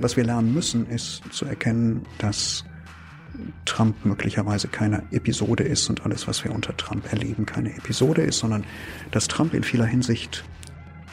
[0.00, 2.64] Was wir lernen müssen, ist zu erkennen, dass
[3.64, 8.38] Trump möglicherweise keine Episode ist und alles, was wir unter Trump erleben, keine Episode ist,
[8.38, 8.64] sondern
[9.10, 10.44] dass Trump in vieler Hinsicht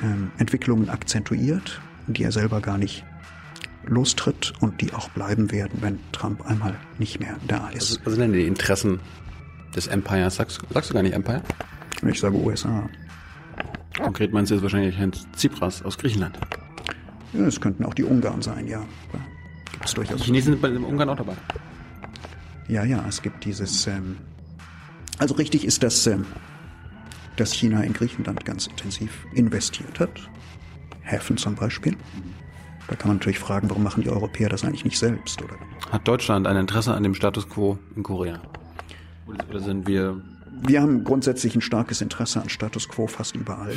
[0.01, 3.03] ähm, Entwicklungen akzentuiert, die er selber gar nicht
[3.85, 8.01] lostritt und die auch bleiben werden, wenn Trump einmal nicht mehr da ist.
[8.03, 8.99] Was, sind denn die Interessen
[9.75, 10.35] des Empires?
[10.35, 11.41] Sagst, sagst du gar nicht Empire?
[12.05, 12.89] Ich sage USA.
[14.01, 16.37] Konkret meinst du jetzt wahrscheinlich Herrn Tsipras aus Griechenland.
[17.33, 18.85] Es könnten auch die Ungarn sein, ja.
[19.71, 20.17] Gibt es durchaus.
[20.17, 21.35] Die Chinesen sind bei den Ungarn auch dabei.
[22.67, 23.87] Ja, ja, es gibt dieses.
[23.87, 24.17] Ähm,
[25.17, 26.25] also richtig ist, dass, ähm,
[27.35, 30.29] dass China in Griechenland ganz intensiv investiert hat.
[31.01, 31.95] Häfen zum Beispiel.
[32.87, 35.55] Da kann man natürlich fragen, warum machen die Europäer das eigentlich nicht selbst, oder?
[35.91, 38.41] Hat Deutschland ein Interesse an dem Status quo in Korea?
[39.27, 40.21] Oder sind wir
[40.61, 43.75] wir haben grundsätzlich ein starkes Interesse an Status quo fast überall.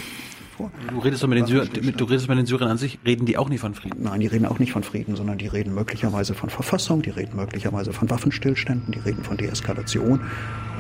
[0.91, 3.37] Du redest doch mit den, Syrern, du redest mit den Syrern an sich, reden die
[3.37, 4.03] auch nicht von Frieden?
[4.03, 7.37] Nein, die reden auch nicht von Frieden, sondern die reden möglicherweise von Verfassung, die reden
[7.37, 10.21] möglicherweise von Waffenstillständen, die reden von Deeskalation.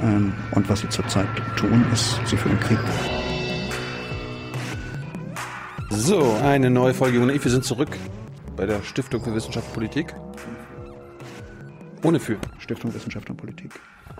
[0.03, 2.79] Ähm, und was sie zurzeit tun, ist, sie führen Krieg.
[5.91, 7.97] So, eine neue Folge Junge Wir sind zurück
[8.56, 10.15] bei der Stiftung für Wissenschaft und Politik.
[12.03, 12.37] Ohne für.
[12.59, 13.73] Stiftung Wissenschaft und Politik.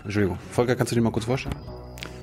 [0.03, 0.37] Entschuldigung.
[0.51, 1.55] Volker, kannst du dir mal kurz vorstellen?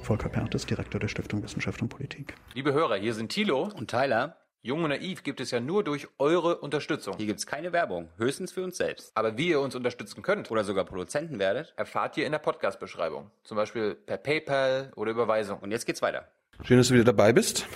[0.07, 2.37] Volker Pertes, Direktor der Stiftung Wissenschaft und Politik.
[2.55, 4.37] Liebe Hörer, hier sind Thilo und Tyler.
[4.63, 7.17] Jung und naiv gibt es ja nur durch eure Unterstützung.
[7.17, 9.11] Hier gibt es keine Werbung, höchstens für uns selbst.
[9.17, 13.33] Aber wie ihr uns unterstützen könnt oder sogar Produzenten werdet, erfahrt ihr in der Podcast-Beschreibung.
[13.43, 15.59] Zum Beispiel per PayPal oder Überweisung.
[15.59, 16.29] Und jetzt geht's weiter.
[16.63, 17.67] Schön, dass du wieder dabei bist.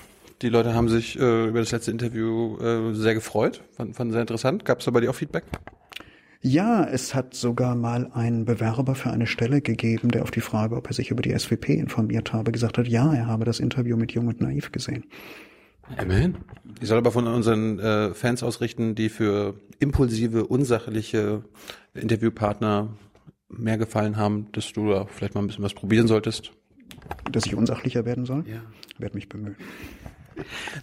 [0.42, 4.20] Die Leute haben sich äh, über das letzte Interview äh, sehr gefreut, fanden, fanden sehr
[4.20, 4.64] interessant.
[4.64, 5.42] Gab es da bei dir auch Feedback?
[6.42, 10.76] Ja, es hat sogar mal einen Bewerber für eine Stelle gegeben, der auf die Frage,
[10.76, 13.96] ob er sich über die SWP informiert habe, gesagt hat, ja, er habe das Interview
[13.96, 15.04] mit Jung und Naiv gesehen.
[16.00, 16.36] Immerhin.
[16.80, 21.44] Ich soll aber von unseren äh, Fans ausrichten, die für impulsive, unsachliche
[21.92, 22.88] Interviewpartner
[23.48, 26.52] mehr gefallen haben, dass du da vielleicht mal ein bisschen was probieren solltest.
[27.30, 28.44] Dass ich unsachlicher werden soll?
[28.46, 28.62] Ja.
[28.98, 29.56] Werde mich bemühen.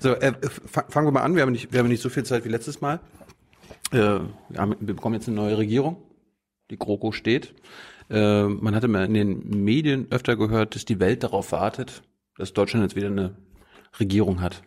[0.01, 0.33] So, äh,
[0.67, 1.35] fangen wir mal an.
[1.35, 2.99] Wir haben, nicht, wir haben nicht so viel Zeit wie letztes Mal.
[3.91, 5.97] Äh, wir bekommen jetzt eine neue Regierung.
[6.69, 7.53] Die GroKo steht.
[8.09, 12.03] Äh, man hatte mal in den Medien öfter gehört, dass die Welt darauf wartet,
[12.37, 13.35] dass Deutschland jetzt wieder eine
[13.99, 14.63] Regierung hat.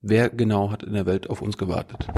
[0.00, 2.08] Wer genau hat in der Welt auf uns gewartet?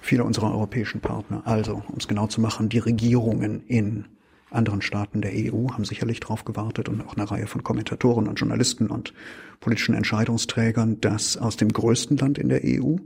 [0.00, 1.42] Viele unserer europäischen Partner.
[1.44, 4.06] Also, um es genau zu machen, die Regierungen in
[4.50, 8.38] anderen Staaten der EU haben sicherlich darauf gewartet und auch eine Reihe von Kommentatoren und
[8.38, 9.12] Journalisten und
[9.60, 12.96] politischen Entscheidungsträgern, dass aus dem größten Land in der EU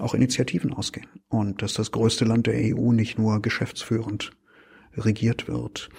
[0.00, 4.32] auch Initiativen ausgehen und dass das größte Land der EU nicht nur geschäftsführend
[4.96, 5.90] regiert wird.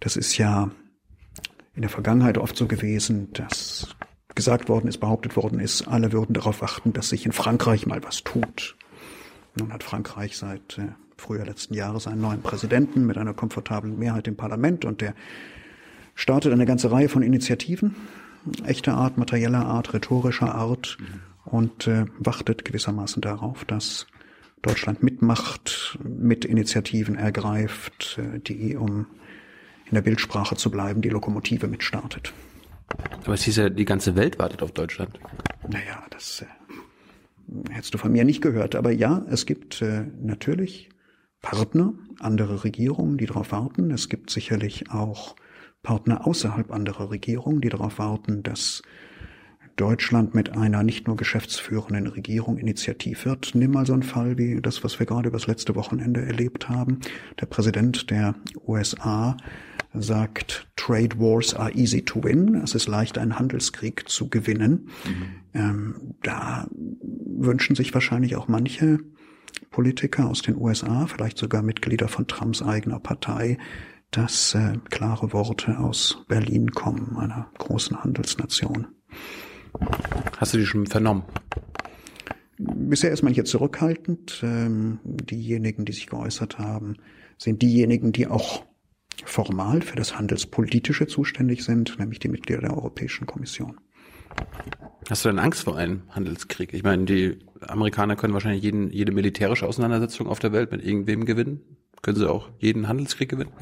[0.00, 0.70] Das ist ja
[1.74, 3.94] in der Vergangenheit oft so gewesen, dass
[4.34, 8.02] gesagt worden ist, behauptet worden ist, alle würden darauf achten, dass sich in Frankreich mal
[8.02, 8.76] was tut.
[9.56, 14.26] Nun hat Frankreich seit äh, Frühjahr letzten Jahres einen neuen Präsidenten mit einer komfortablen Mehrheit
[14.26, 15.14] im Parlament und der
[16.14, 17.94] startet eine ganze Reihe von Initiativen,
[18.64, 20.98] echter Art, materieller Art, rhetorischer Art
[21.44, 24.06] und äh, wartet gewissermaßen darauf, dass
[24.62, 29.06] Deutschland mitmacht, mit Initiativen ergreift, äh, die, um
[29.86, 32.32] in der Bildsprache zu bleiben, die Lokomotive mitstartet.
[33.24, 35.18] Aber es hieß ja, die ganze Welt wartet auf Deutschland.
[35.68, 38.74] Naja, das äh, hättest du von mir nicht gehört.
[38.74, 40.90] Aber ja, es gibt äh, natürlich
[41.40, 43.90] Partner, andere Regierungen, die darauf warten.
[43.90, 45.34] Es gibt sicherlich auch
[45.82, 48.82] Partner außerhalb anderer Regierungen, die darauf warten, dass
[49.76, 53.54] Deutschland mit einer nicht nur geschäftsführenden Regierung initiativ wird.
[53.54, 57.00] Nimm mal so einen Fall wie das, was wir gerade übers letzte Wochenende erlebt haben.
[57.40, 58.34] Der Präsident der
[58.66, 59.36] USA
[59.94, 62.54] sagt, Trade Wars are easy to win.
[62.56, 64.88] Es ist leicht, einen Handelskrieg zu gewinnen.
[65.04, 65.24] Mhm.
[65.54, 68.98] Ähm, da wünschen sich wahrscheinlich auch manche
[69.70, 73.58] Politiker aus den USA, vielleicht sogar Mitglieder von Trumps eigener Partei,
[74.10, 78.88] dass äh, klare Worte aus Berlin kommen, einer großen Handelsnation.
[80.38, 81.24] Hast du die schon vernommen?
[82.58, 84.40] Bisher ist man hier zurückhaltend.
[84.42, 86.96] Ähm, diejenigen, die sich geäußert haben,
[87.38, 88.64] sind diejenigen, die auch
[89.24, 93.78] formal für das Handelspolitische zuständig sind, nämlich die Mitglieder der Europäischen Kommission.
[95.08, 96.72] Hast du denn Angst vor einem Handelskrieg?
[96.72, 101.24] Ich meine, die Amerikaner können wahrscheinlich jeden, jede militärische Auseinandersetzung auf der Welt mit irgendwem
[101.24, 101.60] gewinnen.
[102.02, 103.52] Können sie auch jeden Handelskrieg gewinnen?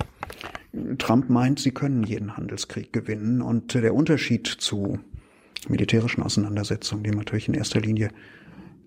[0.99, 3.43] Trump meint, sie können jeden Handelskrieg gewinnen.
[3.43, 5.01] Und der Unterschied zu
[5.69, 8.11] militärischen Auseinandersetzungen, die man natürlich in erster Linie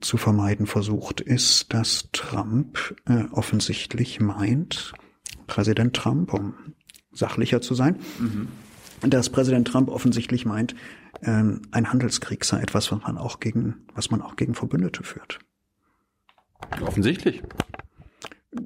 [0.02, 4.94] zu vermeiden versucht, ist, dass Trump äh, offensichtlich meint,
[5.48, 6.54] Präsident Trump, um
[7.12, 8.48] sachlicher zu sein, mhm.
[9.10, 10.76] dass Präsident Trump offensichtlich meint,
[11.22, 15.40] ähm, ein Handelskrieg sei etwas, was man auch gegen, was man auch gegen Verbündete führt.
[16.82, 17.42] Offensichtlich.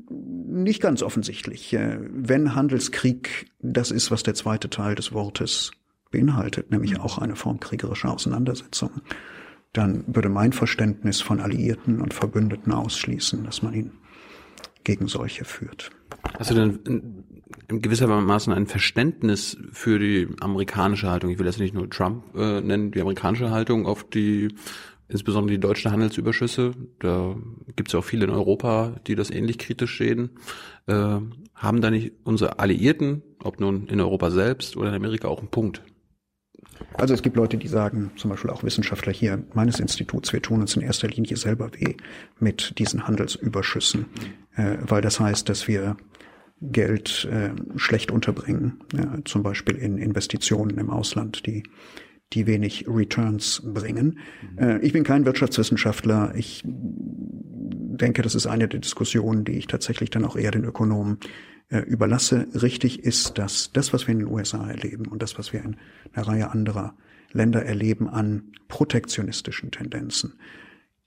[0.10, 1.74] Nicht ganz offensichtlich.
[1.74, 5.72] Äh, wenn Handelskrieg das ist, was der zweite Teil des Wortes
[6.12, 8.92] beinhaltet, nämlich auch eine Form kriegerischer Auseinandersetzung,
[9.74, 13.92] dann würde mein Verständnis von Alliierten und Verbündeten ausschließen, dass man ihn
[14.84, 15.92] gegen solche führt.
[16.40, 17.24] Hast du denn in,
[17.70, 21.30] in gewisser Maßen ein Verständnis für die amerikanische Haltung?
[21.30, 24.50] Ich will das nicht nur Trump äh, nennen, die amerikanische Haltung auf die
[25.10, 27.36] insbesondere die deutschen Handelsüberschüsse, da
[27.76, 30.32] gibt es ja auch viele in Europa, die das ähnlich kritisch sehen,
[30.88, 31.20] äh,
[31.56, 35.50] haben da nicht unsere Alliierten, ob nun in Europa selbst oder in Amerika, auch einen
[35.50, 35.82] Punkt?
[36.98, 40.62] Also es gibt Leute, die sagen, zum Beispiel auch Wissenschaftler hier meines Instituts, wir tun
[40.62, 41.96] uns in erster Linie selber weh
[42.40, 44.08] mit diesen Handelsüberschüssen,
[44.56, 45.96] äh, weil das heißt, dass wir
[46.60, 51.64] Geld äh, schlecht unterbringen, ja, zum Beispiel in Investitionen im Ausland, die
[52.34, 54.20] die wenig Returns bringen.
[54.54, 54.58] Mhm.
[54.58, 56.34] Äh, ich bin kein Wirtschaftswissenschaftler.
[56.36, 61.20] Ich denke, das ist eine der Diskussionen, die ich tatsächlich dann auch eher den Ökonomen
[61.70, 62.48] überlasse.
[62.54, 65.78] Richtig ist, dass das, was wir in den USA erleben und das, was wir in
[66.14, 66.96] einer Reihe anderer
[67.32, 70.40] Länder erleben an protektionistischen Tendenzen,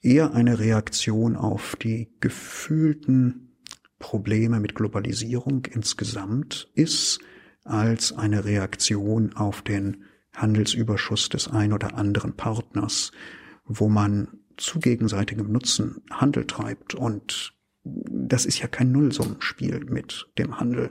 [0.03, 3.57] eher eine Reaktion auf die gefühlten
[3.99, 7.21] Probleme mit Globalisierung insgesamt ist,
[7.65, 10.05] als eine Reaktion auf den
[10.35, 13.13] Handelsüberschuss des ein oder anderen Partners,
[13.65, 16.95] wo man zu gegenseitigem Nutzen Handel treibt.
[16.95, 17.53] Und
[17.85, 20.91] das ist ja kein Nullsummenspiel mit dem Handel.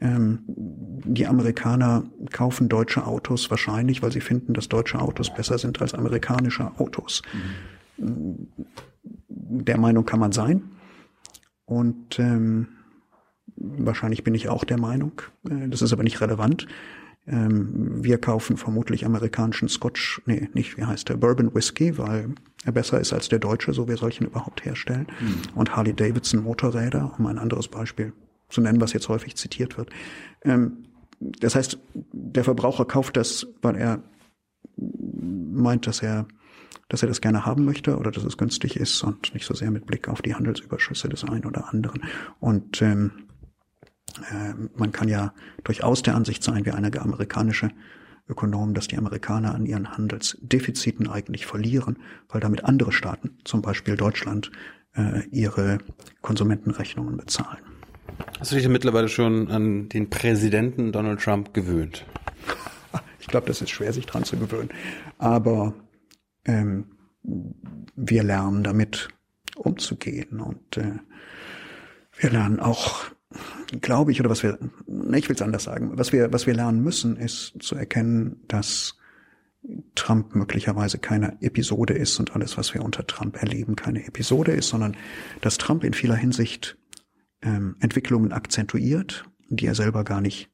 [0.00, 5.80] Ähm, die Amerikaner kaufen deutsche Autos wahrscheinlich, weil sie finden, dass deutsche Autos besser sind
[5.80, 7.22] als amerikanische Autos.
[7.98, 8.48] Mhm.
[9.30, 10.62] Der Meinung kann man sein.
[11.64, 12.68] Und ähm,
[13.56, 15.20] wahrscheinlich bin ich auch der Meinung.
[15.48, 16.66] Äh, das ist aber nicht relevant.
[17.28, 22.34] Ähm, wir kaufen vermutlich amerikanischen Scotch, nee, nicht, wie heißt der, Bourbon Whisky, weil
[22.64, 25.06] er besser ist als der deutsche, so wir solchen überhaupt herstellen.
[25.20, 25.42] Mhm.
[25.54, 28.12] Und Harley Davidson Motorräder, um ein anderes Beispiel
[28.48, 29.90] zu nennen, was jetzt häufig zitiert wird.
[30.42, 30.84] Ähm,
[31.20, 34.02] das heißt, der Verbraucher kauft das, weil er
[34.76, 36.26] meint, dass er
[36.88, 39.70] dass er das gerne haben möchte oder dass es günstig ist und nicht so sehr
[39.70, 42.02] mit Blick auf die Handelsüberschüsse des einen oder anderen.
[42.40, 43.27] Und ähm, äh,
[44.76, 45.32] man kann ja
[45.64, 47.70] durchaus der Ansicht sein, wie einige amerikanische
[48.28, 53.96] Ökonomen, dass die Amerikaner an ihren Handelsdefiziten eigentlich verlieren, weil damit andere Staaten, zum Beispiel
[53.96, 54.50] Deutschland,
[54.94, 55.78] äh, ihre
[56.20, 57.62] Konsumentenrechnungen bezahlen.
[58.38, 62.04] Hast du dich mittlerweile schon an den Präsidenten Donald Trump gewöhnt?
[63.20, 64.70] Ich glaube, das ist schwer, sich dran zu gewöhnen.
[65.18, 65.74] Aber
[66.46, 66.86] ähm,
[67.94, 69.08] wir lernen damit
[69.54, 70.94] umzugehen und äh,
[72.16, 73.04] wir lernen auch
[73.80, 74.58] glaube ich, oder was wir,
[75.14, 78.96] ich will es anders sagen, was wir, was wir lernen müssen, ist zu erkennen, dass
[79.94, 84.68] Trump möglicherweise keine Episode ist und alles, was wir unter Trump erleben, keine Episode ist,
[84.68, 84.96] sondern
[85.40, 86.78] dass Trump in vieler Hinsicht
[87.42, 90.50] ähm, Entwicklungen akzentuiert, die er selber gar nicht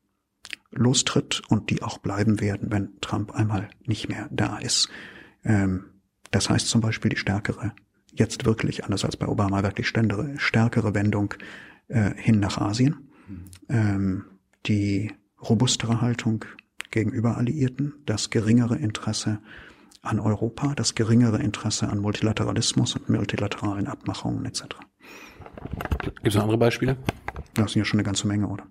[0.71, 4.89] lostritt und die auch bleiben werden, wenn Trump einmal nicht mehr da ist.
[5.45, 5.85] Ähm,
[6.31, 7.73] das heißt zum Beispiel die stärkere,
[8.13, 11.35] jetzt wirklich anders als bei Obama, wirklich stärkere Wendung
[11.89, 13.11] äh, hin nach Asien.
[13.69, 14.25] Ähm,
[14.67, 16.45] die robustere Haltung
[16.91, 19.41] gegenüber Alliierten, das geringere Interesse
[20.03, 24.65] an Europa, das geringere Interesse an Multilateralismus und multilateralen Abmachungen etc.
[26.01, 26.97] Gibt es noch andere Beispiele?
[27.55, 28.67] Das sind ja schon eine ganze Menge, oder?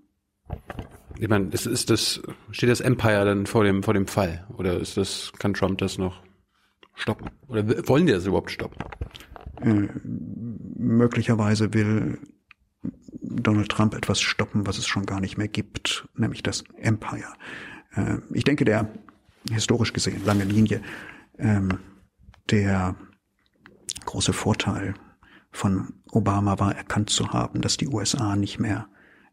[1.18, 4.48] Ich meine, ist, ist das, steht das Empire dann vor dem, vor dem Fall?
[4.58, 6.22] Oder ist das, kann Trump das noch
[6.96, 7.30] stoppen?
[7.48, 8.78] Oder wollen die das überhaupt stoppen?
[9.62, 12.20] Äh, möglicherweise will
[13.24, 17.34] Donald Trump etwas stoppen, was es schon gar nicht mehr gibt, nämlich das Empire.
[17.96, 18.90] Äh, ich denke, der
[19.50, 20.82] historisch gesehen, lange Linie,
[21.38, 21.80] ähm,
[22.50, 22.96] der
[24.06, 24.94] große Vorteil
[25.52, 28.88] von Obama war erkannt zu haben, dass die USA nicht mehr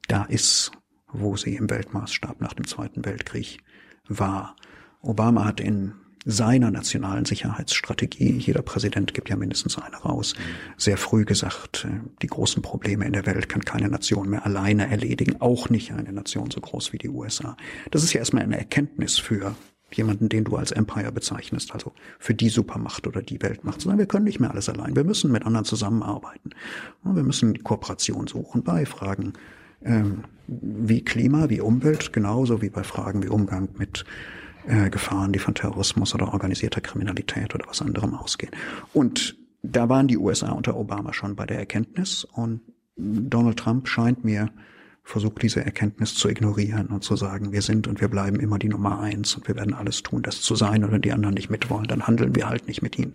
[0.08, 0.72] da ist,
[1.08, 3.58] wo sie im Weltmaßstab nach dem Zweiten Weltkrieg
[4.06, 4.56] war.
[5.00, 5.94] Obama hat in
[6.30, 10.34] seiner nationalen Sicherheitsstrategie, jeder Präsident gibt ja mindestens eine raus,
[10.76, 14.90] sehr früh gesagt, äh, die großen Probleme in der Welt kann keine Nation mehr alleine
[14.90, 17.56] erledigen, auch nicht eine Nation so groß wie die USA.
[17.90, 19.54] Das ist ja erstmal eine Erkenntnis für
[19.92, 24.06] jemanden, den du als Empire bezeichnest, also für die Supermacht oder die Weltmacht, sondern wir
[24.06, 24.94] können nicht mehr alles allein.
[24.94, 26.50] Wir müssen mit anderen zusammenarbeiten.
[27.02, 29.32] Wir müssen Kooperation suchen bei Fragen
[29.82, 34.04] ähm, wie Klima, wie Umwelt, genauso wie bei Fragen wie Umgang mit
[34.66, 38.52] äh, Gefahren, die von Terrorismus oder organisierter Kriminalität oder was anderem ausgehen.
[38.92, 42.60] Und da waren die USA unter Obama schon bei der Erkenntnis und
[42.96, 44.50] Donald Trump scheint mir
[45.02, 48.68] versucht, diese Erkenntnis zu ignorieren und zu sagen, wir sind und wir bleiben immer die
[48.68, 51.50] Nummer eins und wir werden alles tun, das zu sein und wenn die anderen nicht
[51.50, 53.14] mitwollen, dann handeln wir halt nicht mit ihnen.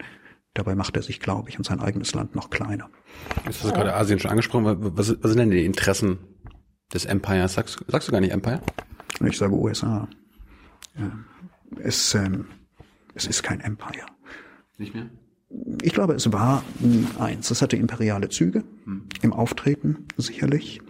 [0.53, 2.89] Dabei macht er sich, glaube ich, und sein eigenes Land noch kleiner.
[3.45, 4.77] Jetzt hast du gerade Asien schon angesprochen.
[4.79, 6.17] Was, was sind denn die Interessen
[6.93, 7.53] des Empires?
[7.53, 8.61] Sagst, sagst du gar nicht Empire?
[9.25, 10.07] Ich sage USA.
[10.97, 11.11] Ja.
[11.79, 12.47] Es, ähm,
[13.13, 14.05] es ist kein Empire.
[14.77, 15.09] Nicht mehr?
[15.81, 16.63] Ich glaube, es war
[17.19, 17.49] eins.
[17.51, 19.03] Es hatte imperiale Züge hm.
[19.21, 20.81] im Auftreten, sicherlich.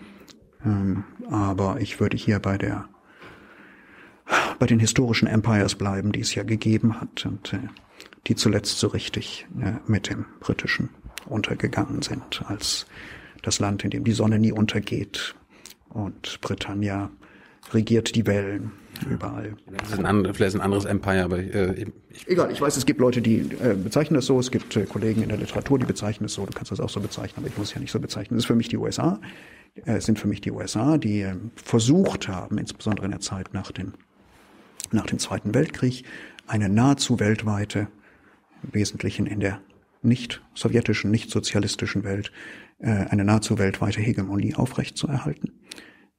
[0.65, 2.87] Ähm, aber ich würde hier bei der
[4.57, 7.59] bei den historischen Empires bleiben, die es ja gegeben hat und äh,
[8.27, 10.89] die zuletzt so richtig äh, mit dem britischen
[11.27, 12.85] untergegangen sind als
[13.41, 15.35] das Land, in dem die Sonne nie untergeht
[15.89, 17.11] und Britannia
[17.73, 18.71] regiert die Wellen
[19.09, 19.55] überall.
[19.77, 22.85] Das ist ein, anderes, vielleicht ein anderes Empire, aber äh, ich Egal, ich weiß, es
[22.85, 25.85] gibt Leute, die äh, bezeichnen das so, es gibt äh, Kollegen in der Literatur, die
[25.85, 27.91] bezeichnen es so, du kannst das auch so bezeichnen, aber ich muss es ja nicht
[27.91, 28.37] so bezeichnen.
[28.37, 29.19] Das ist für mich die USA,
[29.85, 33.71] äh, sind für mich die USA, die äh, versucht haben, insbesondere in der Zeit nach,
[33.71, 33.93] den,
[34.91, 36.05] nach dem Zweiten Weltkrieg,
[36.47, 37.87] eine nahezu weltweite,
[38.63, 39.59] im Wesentlichen in der
[40.01, 42.31] nicht sowjetischen, nicht sozialistischen Welt,
[42.79, 45.51] äh, eine nahezu weltweite Hegemonie aufrechtzuerhalten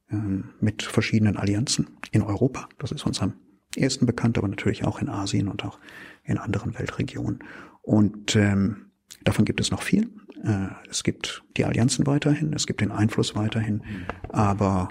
[0.09, 2.69] mit verschiedenen Allianzen in Europa.
[2.79, 3.35] Das ist uns am
[3.77, 5.79] ersten bekannt, aber natürlich auch in Asien und auch
[6.25, 7.41] in anderen Weltregionen.
[7.83, 8.91] Und ähm,
[9.25, 10.11] davon gibt es noch viel.
[10.43, 13.83] Äh, es gibt die Allianzen weiterhin, es gibt den Einfluss weiterhin,
[14.29, 14.89] aber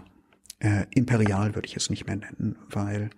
[0.60, 3.10] äh, imperial würde ich es nicht mehr nennen, weil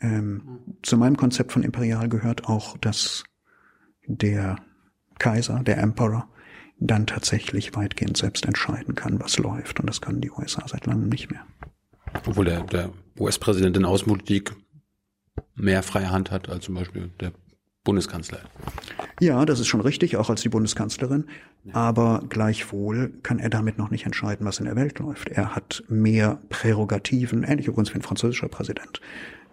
[0.00, 3.24] ähm, zu meinem Konzept von imperial gehört auch, dass
[4.06, 4.56] der
[5.18, 6.28] Kaiser, der Emperor,
[6.80, 9.80] dann tatsächlich weitgehend selbst entscheiden kann, was läuft.
[9.80, 11.44] Und das können die USA seit langem nicht mehr.
[12.26, 14.56] Obwohl der, der US-Präsident in Außenpolitik
[15.54, 17.32] mehr freie Hand hat als zum Beispiel der
[17.84, 18.40] Bundeskanzler.
[19.20, 21.26] Ja, das ist schon richtig, auch als die Bundeskanzlerin.
[21.72, 25.28] Aber gleichwohl kann er damit noch nicht entscheiden, was in der Welt läuft.
[25.28, 29.00] Er hat mehr Prärogativen, ähnlich übrigens wie ein französischer Präsident.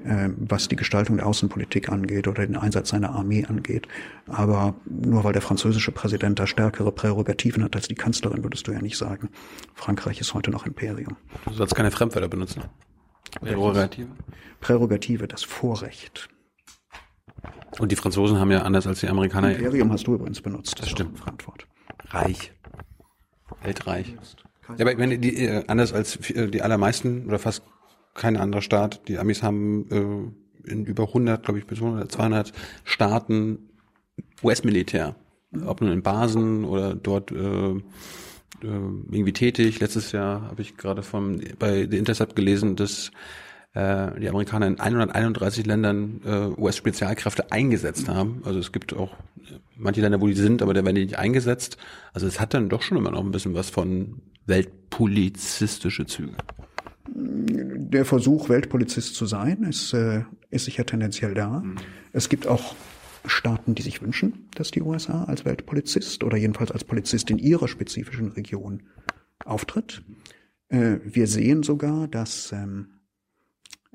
[0.08, 3.90] Äh, was die Gestaltung der Außenpolitik angeht oder den Einsatz seiner Armee angeht.
[4.28, 8.72] Aber nur weil der französische Präsident da stärkere Prärogativen hat als die Kanzlerin, würdest du
[8.72, 9.30] ja nicht sagen,
[9.74, 11.18] Frankreich ist heute noch Imperium.
[11.46, 12.64] Du sollst keine Fremdwörter benutzen.
[13.42, 14.08] Prärogative?
[14.62, 16.30] Prärogative, das Vorrecht.
[17.78, 19.52] Und die Franzosen haben ja anders als die Amerikaner.
[19.52, 20.76] Imperium hast du übrigens benutzt.
[20.76, 21.20] Das, das stimmt.
[21.20, 21.68] Frankfurt.
[22.12, 22.54] Reich.
[23.62, 24.16] Weltreich.
[24.70, 27.64] Ja, aber ich meine, die, äh, anders als äh, die allermeisten oder fast
[28.18, 29.08] kein anderer Staat.
[29.08, 30.34] Die Amis haben
[30.66, 32.52] äh, in über 100, glaube ich, bis 100, 200
[32.84, 33.70] Staaten
[34.44, 35.16] US-Militär.
[35.66, 37.72] Ob nun in Basen oder dort äh,
[38.64, 38.68] äh,
[39.12, 39.80] irgendwie tätig.
[39.80, 43.12] Letztes Jahr habe ich gerade vom bei The Intercept gelesen, dass
[43.74, 48.42] äh, die Amerikaner in 131 Ländern äh, US-Spezialkräfte eingesetzt haben.
[48.46, 49.16] Also es gibt auch
[49.76, 51.78] manche Länder, wo die sind, aber da werden die nicht eingesetzt.
[52.14, 56.34] Also es hat dann doch schon immer noch ein bisschen was von weltpolizistische Züge
[57.16, 61.62] der Versuch, Weltpolizist zu sein, ist, äh, ist sicher tendenziell da.
[61.62, 61.76] Mhm.
[62.14, 62.76] Es gibt auch
[63.26, 67.68] Staaten, die sich wünschen, dass die USA als Weltpolizist oder jedenfalls als Polizist in ihrer
[67.68, 68.84] spezifischen Region
[69.44, 70.04] auftritt.
[70.70, 72.88] Äh, wir sehen sogar, dass ähm,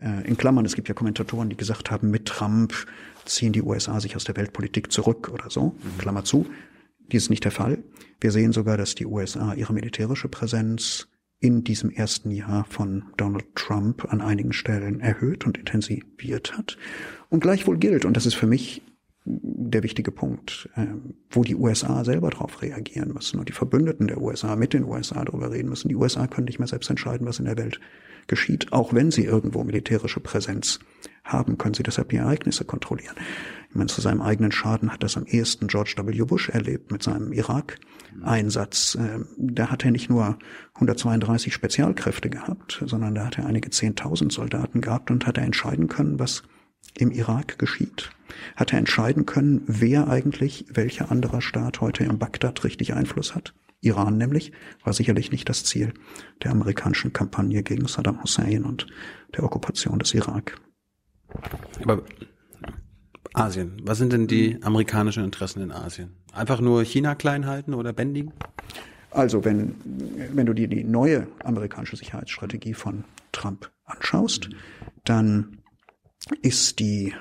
[0.00, 2.74] äh, in Klammern, es gibt ja Kommentatoren, die gesagt haben, mit Trump
[3.24, 5.98] ziehen die USA sich aus der Weltpolitik zurück oder so, mhm.
[5.98, 6.46] Klammer zu.
[7.10, 7.78] Dies ist nicht der Fall.
[8.20, 11.08] Wir sehen sogar, dass die USA ihre militärische Präsenz
[11.42, 16.78] in diesem ersten Jahr von Donald Trump an einigen Stellen erhöht und intensiviert hat.
[17.30, 18.80] Und gleichwohl gilt, und das ist für mich
[19.24, 20.86] der wichtige Punkt, äh,
[21.30, 25.24] wo die USA selber darauf reagieren müssen und die Verbündeten der USA mit den USA
[25.24, 25.88] darüber reden müssen.
[25.88, 27.80] Die USA können nicht mehr selbst entscheiden, was in der Welt
[28.28, 28.72] geschieht.
[28.72, 30.78] Auch wenn sie irgendwo militärische Präsenz
[31.24, 33.16] haben, können sie deshalb die Ereignisse kontrollieren.
[33.68, 36.22] Ich meine, zu seinem eigenen Schaden hat das am ehesten George W.
[36.22, 38.01] Bush erlebt mit seinem Irak-Einsatz.
[38.98, 40.38] Ähm, da hat er nicht nur
[40.74, 45.88] 132 Spezialkräfte gehabt, sondern da hat er einige Zehntausend Soldaten gehabt und hat er entscheiden
[45.88, 46.42] können, was
[46.96, 48.10] im Irak geschieht.
[48.56, 53.54] Hat er entscheiden können, wer eigentlich welcher anderer Staat heute im Bagdad richtig Einfluss hat.
[53.80, 54.52] Iran nämlich
[54.84, 55.92] war sicherlich nicht das Ziel
[56.42, 58.86] der amerikanischen Kampagne gegen Saddam Hussein und
[59.36, 60.60] der Okkupation des Irak.
[61.84, 62.04] Aber
[63.34, 66.10] Asien, was sind denn die amerikanischen Interessen in Asien?
[66.32, 68.32] Einfach nur China klein halten oder bändigen?
[69.10, 69.74] Also wenn,
[70.32, 74.48] wenn du dir die neue amerikanische Sicherheitsstrategie von Trump anschaust,
[75.04, 75.58] dann
[76.40, 77.14] ist die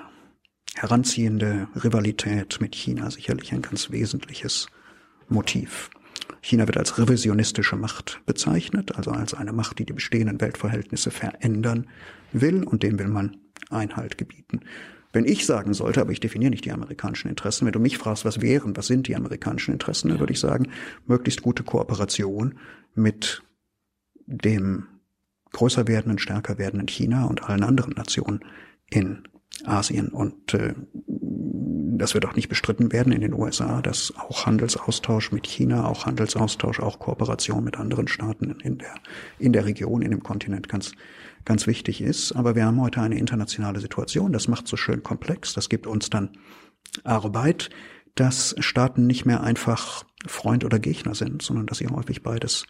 [0.76, 4.68] heranziehende Rivalität mit China sicherlich ein ganz wesentliches
[5.28, 5.90] Motiv.
[6.42, 11.88] China wird als revisionistische Macht bezeichnet, also als eine Macht, die die bestehenden Weltverhältnisse verändern
[12.32, 13.38] will und dem will man
[13.70, 14.62] Einhalt gebieten.
[15.14, 18.24] Wenn ich sagen sollte, aber ich definiere nicht die amerikanischen Interessen, wenn du mich fragst,
[18.26, 20.70] was wären, was sind die amerikanischen Interessen, dann würde ich sagen,
[21.06, 22.58] möglichst gute Kooperation
[22.96, 23.44] mit
[24.26, 24.88] dem
[25.52, 28.40] größer werdenden, stärker werdenden China und allen anderen Nationen
[28.90, 29.24] in
[29.66, 30.10] Asien.
[30.10, 30.76] Und äh,
[32.02, 36.08] das wird auch nicht bestritten werden in den USA, dass auch Handelsaustausch mit China, auch
[36.08, 38.96] Handelsaustausch, auch Kooperation mit anderen Staaten in der,
[39.38, 40.94] in der Region, in dem Kontinent ganz,
[41.46, 42.32] ganz wichtig ist.
[42.32, 44.34] Aber wir haben heute eine internationale Situation.
[44.34, 45.54] Das macht so schön komplex.
[45.54, 46.32] Das gibt uns dann
[47.04, 47.70] Arbeit,
[48.16, 52.66] dass Staaten nicht mehr einfach Freund oder Gegner sind, sondern dass sie häufig beides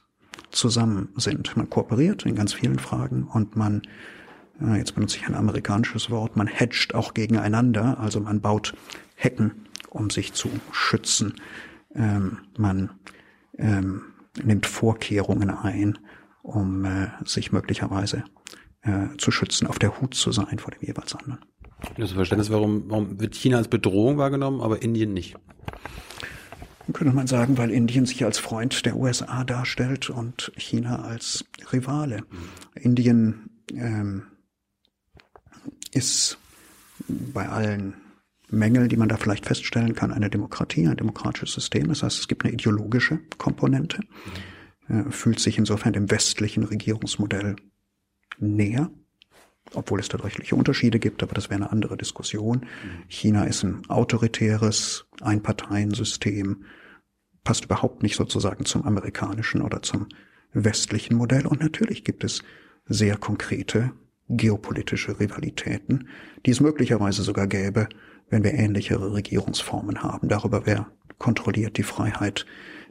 [0.51, 1.55] zusammen sind.
[1.55, 3.81] Man kooperiert in ganz vielen Fragen und man
[4.75, 8.73] jetzt benutze ich ein amerikanisches Wort, man hedgt auch gegeneinander, also man baut
[9.21, 11.35] Hecken, um sich zu schützen.
[11.93, 12.89] Ähm, man
[13.57, 14.01] ähm,
[14.43, 15.99] nimmt Vorkehrungen ein,
[16.41, 18.23] um äh, sich möglicherweise
[18.81, 21.39] äh, zu schützen, auf der Hut zu sein vor dem jeweils anderen.
[21.97, 25.35] Das Verständnis, warum, warum wird China als Bedrohung wahrgenommen, aber Indien nicht?
[26.93, 32.17] Könnte man sagen, weil Indien sich als Freund der USA darstellt und China als Rivale.
[32.17, 32.37] Mhm.
[32.75, 34.23] Indien ähm,
[35.91, 36.37] ist
[37.07, 37.93] bei allen
[38.51, 41.87] Mängeln, die man da vielleicht feststellen kann, eine Demokratie, ein demokratisches System.
[41.87, 43.99] Das heißt, es gibt eine ideologische Komponente,
[44.89, 47.55] äh, fühlt sich insofern dem westlichen Regierungsmodell
[48.39, 48.91] näher,
[49.73, 52.65] obwohl es da deutliche Unterschiede gibt, aber das wäre eine andere Diskussion.
[53.07, 56.65] China ist ein autoritäres Einparteiensystem,
[57.43, 60.07] passt überhaupt nicht sozusagen zum amerikanischen oder zum
[60.53, 61.47] westlichen Modell.
[61.47, 62.43] Und natürlich gibt es
[62.85, 63.91] sehr konkrete
[64.27, 66.07] geopolitische Rivalitäten,
[66.45, 67.87] die es möglicherweise sogar gäbe,
[68.31, 70.27] wenn wir ähnlichere Regierungsformen haben.
[70.27, 70.87] Darüber wer
[71.19, 72.47] kontrolliert die Freiheit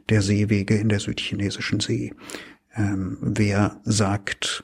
[0.07, 2.13] der Seewege in der südchinesischen See.
[2.75, 4.63] Ähm, wer sagt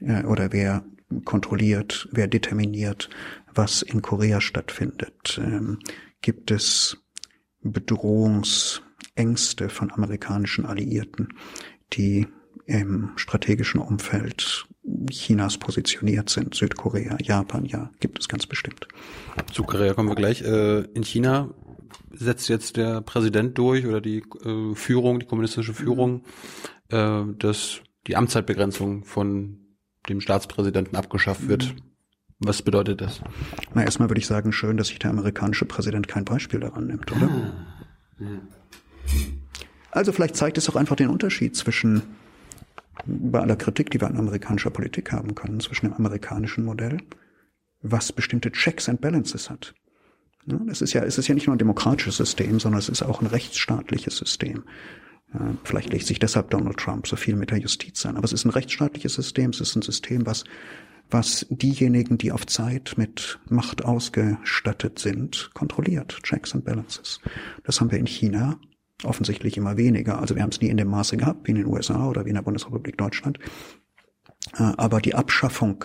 [0.00, 0.84] äh, oder wer
[1.24, 3.08] kontrolliert, wer determiniert,
[3.54, 5.40] was in Korea stattfindet.
[5.42, 5.78] Ähm,
[6.22, 6.96] gibt es
[7.62, 11.28] Bedrohungsängste von amerikanischen Alliierten,
[11.92, 12.26] die
[12.66, 14.66] im strategischen Umfeld
[15.10, 18.86] Chinas positioniert sind, Südkorea, Japan, ja, gibt es ganz bestimmt.
[19.52, 20.42] Zu Korea kommen wir gleich.
[20.42, 21.50] Äh, in China
[22.12, 26.24] setzt jetzt der Präsident durch oder die äh, Führung, die kommunistische Führung,
[26.90, 29.58] äh, dass die Amtszeitbegrenzung von
[30.08, 31.74] dem Staatspräsidenten abgeschafft wird.
[32.38, 33.20] Was bedeutet das?
[33.74, 37.10] Na, erstmal würde ich sagen, schön, dass sich der amerikanische Präsident kein Beispiel daran nimmt,
[37.10, 37.30] oder?
[37.30, 38.24] Ah.
[39.90, 42.02] Also vielleicht zeigt es auch einfach den Unterschied zwischen
[43.06, 46.98] bei aller Kritik, die wir an amerikanischer Politik haben können, zwischen dem amerikanischen Modell,
[47.82, 49.74] was bestimmte Checks and Balances hat.
[50.68, 53.20] Es ist ja, es ist ja nicht nur ein demokratisches System, sondern es ist auch
[53.20, 54.64] ein rechtsstaatliches System.
[55.64, 58.16] Vielleicht legt sich deshalb Donald Trump so viel mit der Justiz an.
[58.16, 59.50] Aber es ist ein rechtsstaatliches System.
[59.50, 60.44] Es ist ein System, was,
[61.10, 66.20] was diejenigen, die auf Zeit mit Macht ausgestattet sind, kontrolliert.
[66.22, 67.20] Checks and Balances.
[67.64, 68.60] Das haben wir in China
[69.02, 70.18] offensichtlich immer weniger.
[70.18, 72.30] Also wir haben es nie in dem Maße gehabt wie in den USA oder wie
[72.30, 73.38] in der Bundesrepublik Deutschland.
[74.56, 75.84] Äh, aber die Abschaffung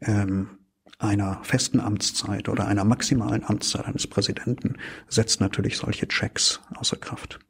[0.00, 0.58] ähm,
[0.98, 4.76] einer festen Amtszeit oder einer maximalen Amtszeit eines Präsidenten
[5.08, 7.40] setzt natürlich solche Checks außer Kraft.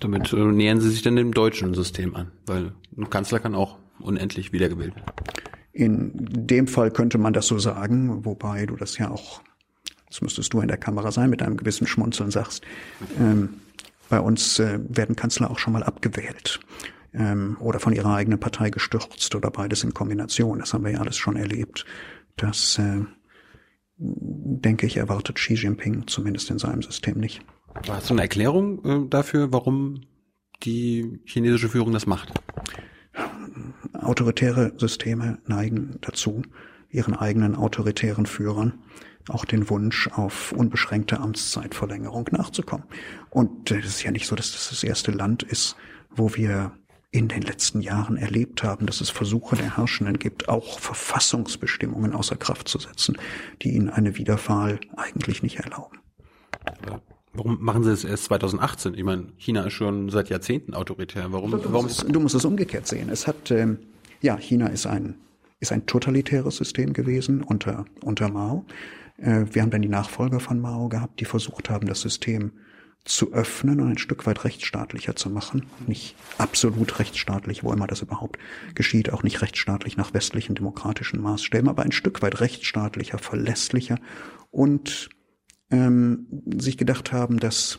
[0.00, 3.78] Damit äh, nähern Sie sich dann dem deutschen System an, weil ein Kanzler kann auch
[3.98, 5.12] unendlich wiedergewählt werden.
[5.72, 9.42] In dem Fall könnte man das so sagen, wobei du das ja auch
[10.08, 12.64] das müsstest du in der Kamera sein, mit einem gewissen Schmunzeln sagst,
[13.18, 13.60] ähm,
[14.08, 16.60] bei uns äh, werden Kanzler auch schon mal abgewählt
[17.12, 20.60] ähm, oder von ihrer eigenen Partei gestürzt oder beides in Kombination.
[20.60, 21.84] Das haben wir ja alles schon erlebt.
[22.36, 23.02] Das, äh,
[23.98, 27.42] denke ich, erwartet Xi Jinping zumindest in seinem System nicht.
[27.88, 30.02] Hast du eine Erklärung äh, dafür, warum
[30.62, 32.32] die chinesische Führung das macht?
[33.92, 36.42] Autoritäre Systeme neigen dazu,
[36.90, 38.74] ihren eigenen autoritären Führern
[39.30, 42.86] auch den Wunsch auf unbeschränkte Amtszeitverlängerung nachzukommen.
[43.30, 45.76] Und es ist ja nicht so, dass das das erste Land ist,
[46.10, 46.72] wo wir
[47.10, 52.36] in den letzten Jahren erlebt haben, dass es Versuche der Herrschenden gibt, auch Verfassungsbestimmungen außer
[52.36, 53.16] Kraft zu setzen,
[53.62, 55.98] die ihnen eine Wiederwahl eigentlich nicht erlauben.
[57.32, 58.94] Warum machen sie es erst 2018?
[58.94, 61.26] Ich meine, China ist schon seit Jahrzehnten autoritär.
[61.30, 61.50] Warum?
[61.50, 63.08] Du, warum musst, es, du musst es umgekehrt sehen.
[63.10, 63.78] Es hat, ähm,
[64.20, 65.14] ja, China ist ein
[65.60, 68.64] ist ein totalitäres System gewesen unter unter Mao.
[69.18, 72.52] Äh, wir haben dann die Nachfolger von Mao gehabt, die versucht haben, das System
[73.04, 75.66] zu öffnen und ein Stück weit rechtsstaatlicher zu machen.
[75.86, 78.38] Nicht absolut rechtsstaatlich, wo immer das überhaupt
[78.74, 83.98] geschieht, auch nicht rechtsstaatlich nach westlichen demokratischen Maßstäben, aber ein Stück weit rechtsstaatlicher, verlässlicher
[84.50, 85.08] und
[85.70, 86.26] ähm,
[86.58, 87.78] sich gedacht haben, dass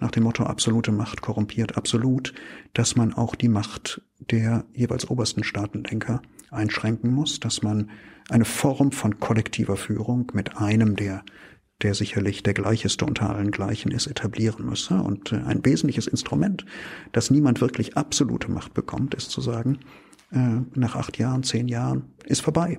[0.00, 2.34] nach dem Motto absolute Macht korrumpiert absolut,
[2.72, 7.90] dass man auch die Macht der jeweils obersten Staatenlenker einschränken muss, dass man
[8.30, 11.24] eine Form von kollektiver Führung mit einem, der
[11.82, 14.94] der sicherlich der gleicheste unter allen Gleichen ist, etablieren müsse.
[15.02, 16.64] Und äh, ein wesentliches Instrument,
[17.12, 19.80] dass niemand wirklich absolute Macht bekommt, ist zu sagen,
[20.30, 22.78] äh, nach acht Jahren, zehn Jahren ist vorbei.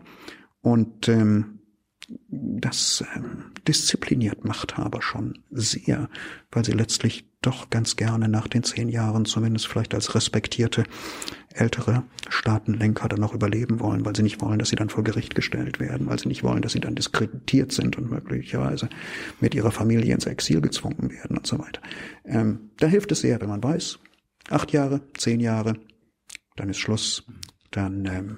[0.62, 1.60] Und ähm,
[2.18, 6.10] das ähm, diszipliniert Machthaber schon sehr,
[6.52, 10.84] weil sie letztlich doch ganz gerne nach den zehn Jahren zumindest vielleicht als respektierte
[11.54, 15.36] ältere Staatenlenker dann noch überleben wollen, weil sie nicht wollen, dass sie dann vor Gericht
[15.36, 18.90] gestellt werden, weil sie nicht wollen, dass sie dann diskreditiert sind und möglicherweise
[19.40, 21.82] mit ihrer Familie ins Exil gezwungen werden und so weiter.
[22.26, 24.00] Ähm, da hilft es sehr, wenn man weiß,
[24.50, 25.76] acht Jahre, zehn Jahre,
[26.56, 27.24] dann ist Schluss,
[27.72, 28.38] dann ähm,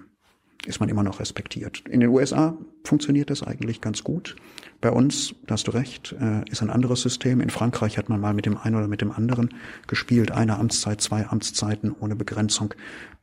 [0.66, 1.84] ist man immer noch respektiert.
[1.88, 4.36] In den USA funktioniert das eigentlich ganz gut.
[4.82, 7.42] Bei uns, da hast du recht, äh, ist ein anderes System.
[7.42, 9.54] In Frankreich hat man mal mit dem einen oder mit dem anderen
[9.88, 10.32] gespielt.
[10.32, 12.74] Eine Amtszeit, zwei Amtszeiten ohne Begrenzung.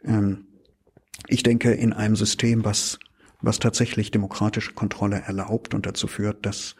[0.04, 0.46] Ähm,
[1.28, 2.98] ich denke, in einem System, was,
[3.40, 6.74] was tatsächlich demokratische Kontrolle erlaubt und dazu führt, dass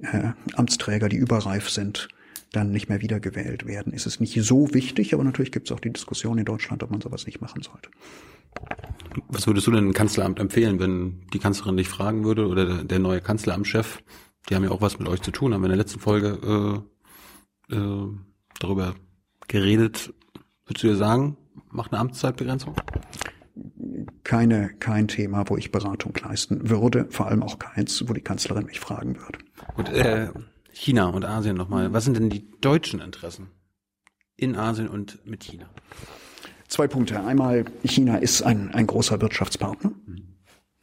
[0.00, 2.08] äh, Amtsträger, die überreif sind,
[2.52, 5.80] dann nicht mehr wiedergewählt werden, ist es nicht so wichtig, aber natürlich gibt es auch
[5.80, 7.90] die Diskussion in Deutschland, ob man sowas nicht machen sollte.
[9.28, 12.98] Was würdest du denn im Kanzleramt empfehlen, wenn die Kanzlerin dich fragen würde oder der,
[12.98, 14.02] neue Kanzleramtschef?
[14.48, 16.84] Die haben ja auch was mit euch zu tun, haben wir in der letzten Folge
[17.70, 18.08] äh, äh,
[18.60, 18.94] darüber
[19.48, 20.12] geredet.
[20.66, 21.36] Würdest du dir sagen,
[21.70, 22.74] mach eine Amtszeitbegrenzung?
[24.22, 28.66] Keine, kein Thema, wo ich Beratung leisten würde, vor allem auch keins, wo die Kanzlerin
[28.66, 29.38] mich fragen würde.
[29.76, 30.30] Und äh,
[30.72, 31.92] China und Asien nochmal.
[31.92, 33.48] Was sind denn die deutschen Interessen
[34.36, 35.70] in Asien und mit China?
[36.68, 37.22] Zwei Punkte.
[37.24, 39.92] Einmal, China ist ein, ein großer Wirtschaftspartner.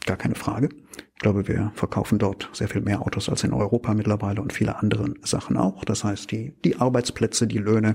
[0.05, 0.69] Gar keine Frage.
[1.15, 4.77] Ich glaube, wir verkaufen dort sehr viel mehr Autos als in Europa mittlerweile und viele
[4.77, 5.85] andere Sachen auch.
[5.85, 7.93] Das heißt, die, die Arbeitsplätze, die Löhne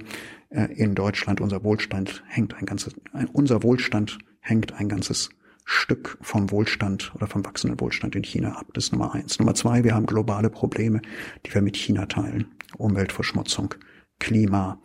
[0.48, 5.30] äh, in Deutschland, unser Wohlstand hängt ein ganzes, ein, unser Wohlstand hängt ein ganzes
[5.66, 8.68] Stück vom Wohlstand oder vom wachsenden Wohlstand in China ab.
[8.72, 9.38] Das ist Nummer eins.
[9.38, 11.02] Nummer zwei, wir haben globale Probleme,
[11.44, 12.46] die wir mit China teilen.
[12.78, 13.74] Umweltverschmutzung,
[14.18, 14.80] Klima,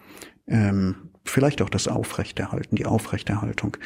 [0.47, 3.77] ähm, vielleicht auch das Aufrechterhalten, die Aufrechterhaltung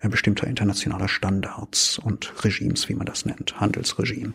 [0.00, 4.32] äh, bestimmter internationaler Standards und Regimes, wie man das nennt, Handelsregime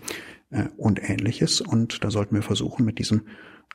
[0.49, 1.61] äh, und ähnliches.
[1.61, 3.23] Und da sollten wir versuchen, mit diesem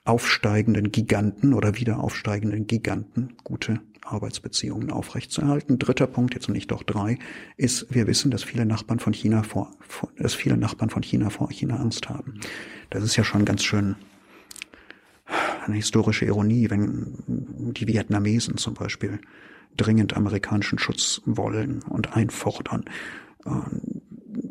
[0.04, 5.78] aufsteigenden Giganten oder wieder aufsteigenden Giganten gute Arbeitsbeziehungen aufrechtzuerhalten.
[5.78, 7.18] Dritter Punkt, jetzt nicht doch drei,
[7.56, 11.30] ist, wir wissen, dass viele Nachbarn von China vor, vor dass viele Nachbarn von China
[11.30, 12.40] vor China Angst haben.
[12.90, 13.94] Das ist ja schon ganz schön
[15.64, 19.20] eine historische Ironie, wenn die Vietnamesen zum Beispiel
[19.76, 22.84] dringend amerikanischen Schutz wollen und einfordern.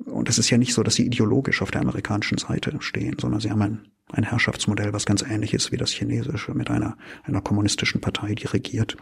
[0.06, 3.39] Und es ist ja nicht so, dass sie ideologisch auf der amerikanischen Seite stehen, sondern
[3.39, 7.41] sie haben ein, ein Herrschaftsmodell, was ganz ähnlich ist wie das chinesische, mit einer, einer
[7.41, 8.97] kommunistischen Partei, die regiert.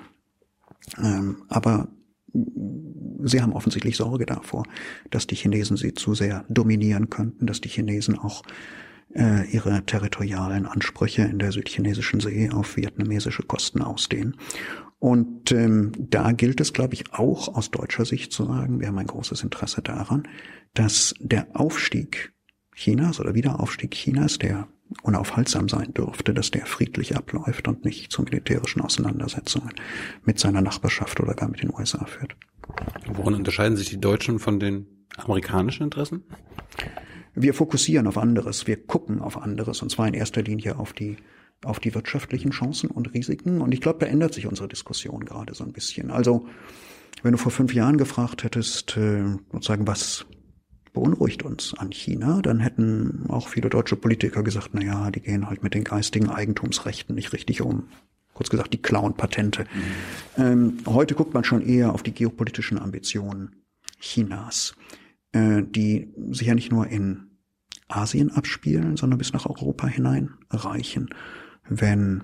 [0.97, 1.87] Ähm, aber
[3.23, 4.63] sie haben offensichtlich Sorge davor,
[5.09, 8.43] dass die Chinesen sie zu sehr dominieren könnten, dass die Chinesen auch
[9.15, 14.35] äh, ihre territorialen Ansprüche in der südchinesischen See auf vietnamesische Kosten ausdehnen.
[14.99, 18.97] Und ähm, da gilt es, glaube ich, auch aus deutscher Sicht zu sagen, wir haben
[18.97, 20.27] ein großes Interesse daran,
[20.73, 22.33] dass der Aufstieg
[22.75, 24.67] Chinas oder Wiederaufstieg Chinas, der
[25.03, 29.71] unaufhaltsam sein dürfte, dass der friedlich abläuft und nicht zu militärischen Auseinandersetzungen
[30.25, 32.35] mit seiner Nachbarschaft oder gar mit den USA führt.
[33.13, 36.23] Worin unterscheiden sich die Deutschen von den amerikanischen Interessen?
[37.41, 41.15] Wir fokussieren auf anderes, wir gucken auf anderes und zwar in erster Linie auf die
[41.63, 43.61] auf die wirtschaftlichen Chancen und Risiken.
[43.61, 46.11] Und ich glaube, da ändert sich unsere Diskussion gerade so ein bisschen.
[46.11, 46.47] Also,
[47.21, 50.25] wenn du vor fünf Jahren gefragt hättest, äh, sozusagen, was
[50.93, 55.49] beunruhigt uns an China, dann hätten auch viele deutsche Politiker gesagt, na ja, die gehen
[55.49, 57.89] halt mit den geistigen Eigentumsrechten nicht richtig um.
[58.33, 59.65] Kurz gesagt, die klauen Patente.
[60.37, 60.43] Mhm.
[60.43, 63.63] Ähm, heute guckt man schon eher auf die geopolitischen Ambitionen
[63.99, 64.75] Chinas
[65.31, 67.28] äh, die sich ja nicht nur in
[67.89, 71.09] Asien abspielen, sondern bis nach Europa hinein reichen.
[71.67, 72.23] Wenn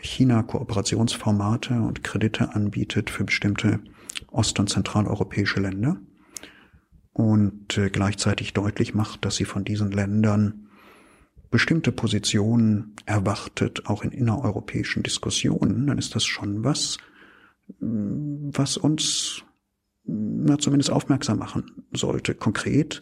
[0.00, 3.80] China Kooperationsformate und Kredite anbietet für bestimmte
[4.30, 5.96] ost- und zentraleuropäische Länder
[7.12, 10.68] und äh, gleichzeitig deutlich macht, dass sie von diesen Ländern
[11.50, 16.98] bestimmte Positionen erwartet, auch in innereuropäischen Diskussionen, dann ist das schon was,
[17.78, 19.42] was uns
[20.04, 22.34] na, zumindest aufmerksam machen sollte.
[22.34, 23.00] Konkret,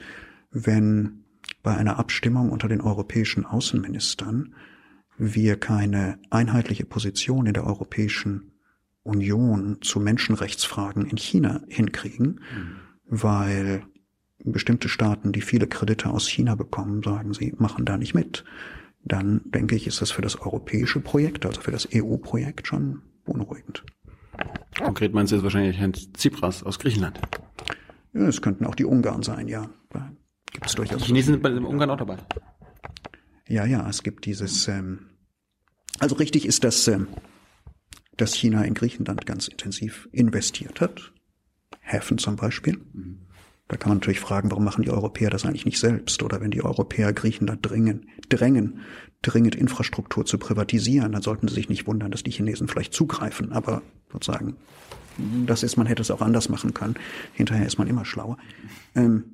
[0.50, 1.23] wenn
[1.62, 4.54] bei einer Abstimmung unter den europäischen Außenministern
[5.16, 8.52] wir keine einheitliche Position in der Europäischen
[9.02, 12.76] Union zu Menschenrechtsfragen in China hinkriegen, mhm.
[13.07, 13.85] weil
[14.44, 18.44] bestimmte Staaten, die viele Kredite aus China bekommen, sagen, sie machen da nicht mit,
[19.04, 23.85] dann denke ich, ist das für das europäische Projekt, also für das EU-Projekt schon beunruhigend.
[24.83, 27.20] Konkret meinst du jetzt wahrscheinlich Herrn Tsipras aus Griechenland?
[28.12, 29.70] Ja, es könnten auch die Ungarn sein, ja.
[30.54, 31.02] Gibt es durchaus.
[31.02, 32.16] Die Chinesen sind bei den Ungarn auch dabei.
[33.46, 34.66] Ja, ja, es gibt dieses.
[34.68, 35.10] Ähm,
[35.98, 37.08] also richtig ist, dass, ähm,
[38.16, 41.12] dass China in Griechenland ganz intensiv investiert hat.
[41.80, 42.78] Häfen zum Beispiel.
[42.92, 43.18] Mhm.
[43.68, 46.22] Da kann man natürlich fragen, warum machen die Europäer das eigentlich nicht selbst?
[46.22, 48.80] Oder wenn die Europäer Griechenland dringen, drängen,
[49.22, 53.52] dringend Infrastruktur zu privatisieren, dann sollten sie sich nicht wundern, dass die Chinesen vielleicht zugreifen.
[53.52, 54.56] Aber sozusagen,
[55.46, 56.94] das ist, man hätte es auch anders machen können.
[57.32, 58.38] Hinterher ist man immer schlauer.
[58.94, 59.33] Ähm,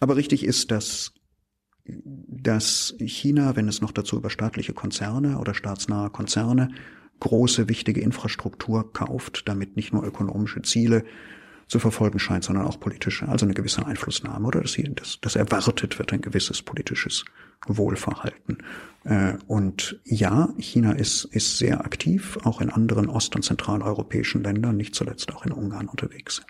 [0.00, 1.12] aber richtig ist, dass,
[1.84, 6.70] dass China, wenn es noch dazu über staatliche Konzerne oder staatsnahe Konzerne
[7.20, 11.04] große, wichtige Infrastruktur kauft, damit nicht nur ökonomische Ziele
[11.66, 15.36] zu verfolgen scheint, sondern auch politische, also eine gewisse Einflussnahme oder dass, hier, dass, dass
[15.36, 17.24] erwartet wird ein gewisses politisches
[17.66, 18.58] Wohlverhalten.
[19.04, 24.76] Äh, und ja, China ist, ist sehr aktiv, auch in anderen ost- und zentraleuropäischen Ländern,
[24.76, 26.42] nicht zuletzt auch in Ungarn unterwegs.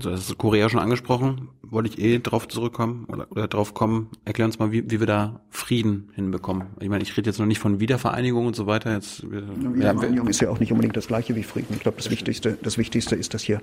[0.00, 1.48] So, das ist Korea schon angesprochen.
[1.62, 4.10] Wollte ich eh drauf zurückkommen oder, oder drauf kommen.
[4.24, 6.68] Erklär uns mal, wie, wie wir da Frieden hinbekommen.
[6.80, 8.92] Ich meine, ich rede jetzt noch nicht von Wiedervereinigung und so weiter.
[8.92, 9.42] Jetzt, wir,
[9.74, 11.74] Wiedervereinigung ja, ist ja auch nicht unbedingt das gleiche wie Frieden.
[11.74, 13.60] Ich glaube, das, das Wichtigste, das Wichtigste ist, dass hier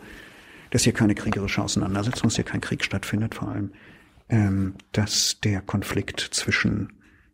[0.72, 3.72] dass hier keine kriegerische Auseinandersetzung, dass hier kein Krieg stattfindet, vor allem,
[4.30, 6.94] ähm, dass der Konflikt zwischen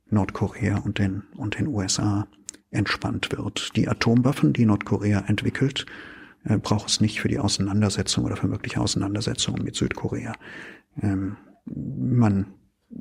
[0.10, 2.28] Nordkorea und den, und den USA
[2.70, 3.76] entspannt wird.
[3.76, 5.86] Die Atomwaffen, die Nordkorea entwickelt,
[6.46, 10.34] äh, braucht es nicht für die Auseinandersetzung oder für mögliche Auseinandersetzungen mit Südkorea.
[11.02, 12.54] Ähm, man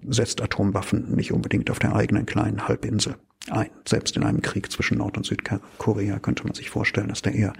[0.08, 3.16] setzt Atomwaffen nicht unbedingt auf der eigenen kleinen Halbinsel
[3.48, 3.70] ein.
[3.86, 7.52] Selbst in einem Krieg zwischen Nord- und Südkorea könnte man sich vorstellen, dass der eher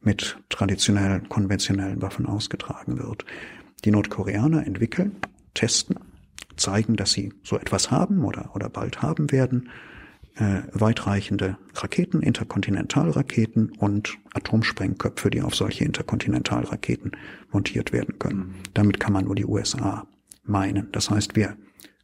[0.00, 3.24] mit traditionellen, konventionellen Waffen ausgetragen wird.
[3.84, 5.16] Die Nordkoreaner entwickeln,
[5.54, 5.96] testen,
[6.56, 9.68] zeigen, dass sie so etwas haben oder, oder bald haben werden,
[10.36, 17.12] äh, weitreichende Raketen, Interkontinentalraketen und Atomsprengköpfe, die auf solche Interkontinentalraketen
[17.50, 18.38] montiert werden können.
[18.38, 18.54] Mhm.
[18.74, 20.06] Damit kann man nur die USA
[20.44, 20.90] meinen.
[20.92, 21.56] Das heißt, wir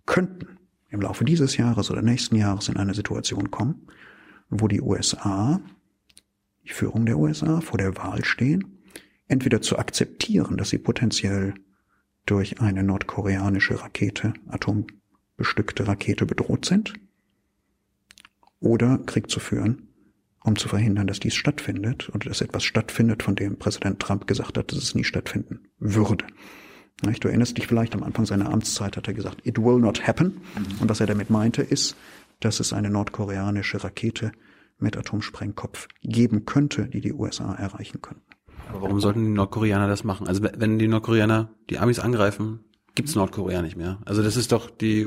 [0.05, 0.59] könnten
[0.91, 3.87] im Laufe dieses Jahres oder nächsten Jahres in eine Situation kommen,
[4.51, 5.61] wo die USA
[6.65, 8.83] die Führung der USA vor der Wahl stehen,
[9.29, 11.55] entweder zu akzeptieren, dass sie potenziell
[12.27, 16.95] durch eine nordkoreanische Rakete, atombestückte Rakete bedroht sind,
[18.61, 19.88] oder Krieg zu führen,
[20.45, 24.57] um zu verhindern, dass dies stattfindet oder dass etwas stattfindet, von dem Präsident Trump gesagt
[24.59, 26.27] hat, dass es nie stattfinden würde.
[27.03, 30.40] Du erinnerst dich vielleicht, am Anfang seiner Amtszeit hat er gesagt, it will not happen.
[30.55, 30.81] Mhm.
[30.81, 31.95] Und was er damit meinte, ist,
[32.40, 34.33] dass es eine nordkoreanische Rakete
[34.79, 38.25] mit Atomsprengkopf geben könnte, die die USA erreichen könnten.
[38.69, 40.27] Aber warum sollten die Nordkoreaner das machen?
[40.27, 42.64] Also wenn die Nordkoreaner die Amis angreifen,
[42.95, 44.01] gibt's Nordkorea nicht mehr.
[44.07, 45.07] Also das ist doch die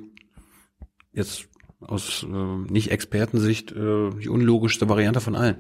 [1.12, 1.49] jetzt
[1.82, 5.58] aus äh, nicht Expertensicht äh, die unlogischste Variante von allen.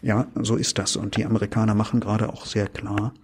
[0.00, 0.96] Ja, so ist das.
[0.96, 3.14] Und die Amerikaner machen gerade auch sehr klar,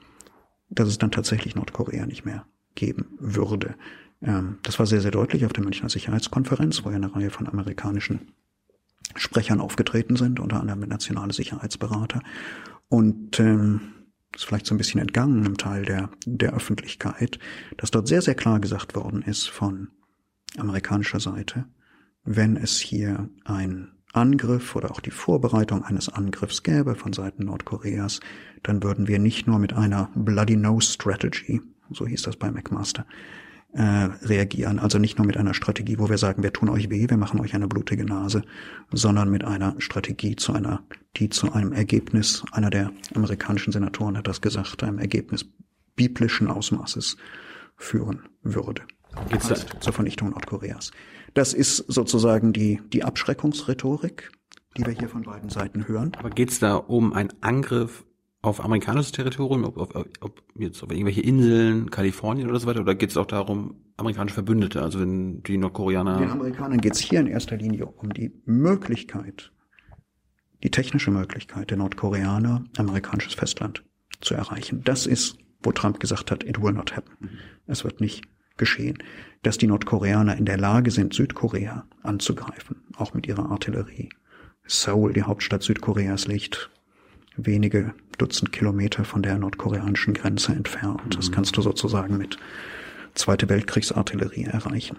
[0.71, 3.75] dass es dann tatsächlich Nordkorea nicht mehr geben würde.
[4.23, 7.49] Ähm, das war sehr, sehr deutlich auf der Münchner Sicherheitskonferenz, wo ja eine Reihe von
[7.49, 8.33] amerikanischen
[9.17, 12.21] Sprechern aufgetreten sind, unter anderem der nationale Sicherheitsberater.
[12.89, 13.81] Und ähm,
[14.35, 17.39] ist vielleicht so ein bisschen entgangen im Teil der, der Öffentlichkeit,
[17.77, 19.89] dass dort sehr, sehr klar gesagt worden ist von
[20.57, 21.67] amerikanischer Seite,
[22.31, 28.21] wenn es hier ein Angriff oder auch die Vorbereitung eines Angriffs gäbe von Seiten Nordkoreas,
[28.63, 33.07] dann würden wir nicht nur mit einer Bloody Nose Strategy, so hieß das bei McMaster,
[33.73, 34.79] äh, reagieren.
[34.79, 37.41] Also nicht nur mit einer Strategie, wo wir sagen, wir tun euch weh, wir machen
[37.41, 38.43] euch eine blutige Nase,
[38.93, 40.83] sondern mit einer Strategie zu einer,
[41.17, 45.47] die zu einem Ergebnis, einer der amerikanischen Senatoren hat das gesagt, einem Ergebnis
[45.97, 47.17] biblischen Ausmaßes
[47.77, 48.83] führen würde.
[49.31, 50.93] Geht's also zur Vernichtung Nordkoreas.
[51.35, 54.31] Das ist sozusagen die, die Abschreckungsrhetorik,
[54.77, 56.13] die wir hier von beiden Seiten hören.
[56.19, 58.05] Aber geht es da um einen Angriff
[58.41, 62.95] auf amerikanisches Territorium, ob, ob, ob jetzt auf irgendwelche Inseln, Kalifornien oder so weiter, oder
[62.95, 66.19] geht es auch darum, amerikanische Verbündete, also wenn die Nordkoreaner.
[66.19, 69.53] Den Amerikanern geht es hier in erster Linie um die Möglichkeit,
[70.63, 73.85] die technische Möglichkeit der Nordkoreaner, amerikanisches Festland
[74.21, 74.83] zu erreichen.
[74.85, 77.17] Das ist, wo Trump gesagt hat, it will not happen.
[77.21, 77.29] Mhm.
[77.67, 78.25] Es wird nicht
[78.59, 78.99] geschehen.
[79.43, 84.09] Dass die Nordkoreaner in der Lage sind, Südkorea anzugreifen, auch mit ihrer Artillerie.
[84.67, 86.71] Seoul, die Hauptstadt Südkoreas, liegt
[87.37, 91.17] wenige Dutzend Kilometer von der nordkoreanischen Grenze entfernt.
[91.17, 91.35] Das mhm.
[91.35, 92.37] kannst du sozusagen mit
[93.15, 94.99] Zweite Weltkriegsartillerie erreichen.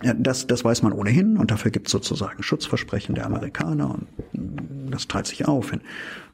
[0.00, 4.08] Das, das weiß man ohnehin und dafür gibt es sozusagen Schutzversprechen der Amerikaner und
[4.90, 5.80] das teilt sich auf in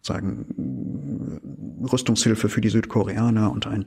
[0.01, 1.41] sagen
[1.93, 3.87] Rüstungshilfe für die Südkoreaner und ein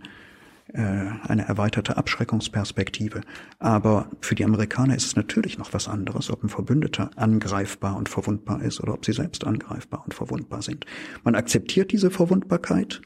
[0.73, 3.21] eine erweiterte Abschreckungsperspektive.
[3.59, 8.09] Aber für die Amerikaner ist es natürlich noch was anderes, ob ein Verbündeter angreifbar und
[8.09, 10.85] verwundbar ist oder ob sie selbst angreifbar und verwundbar sind.
[11.23, 13.01] Man akzeptiert diese Verwundbarkeit,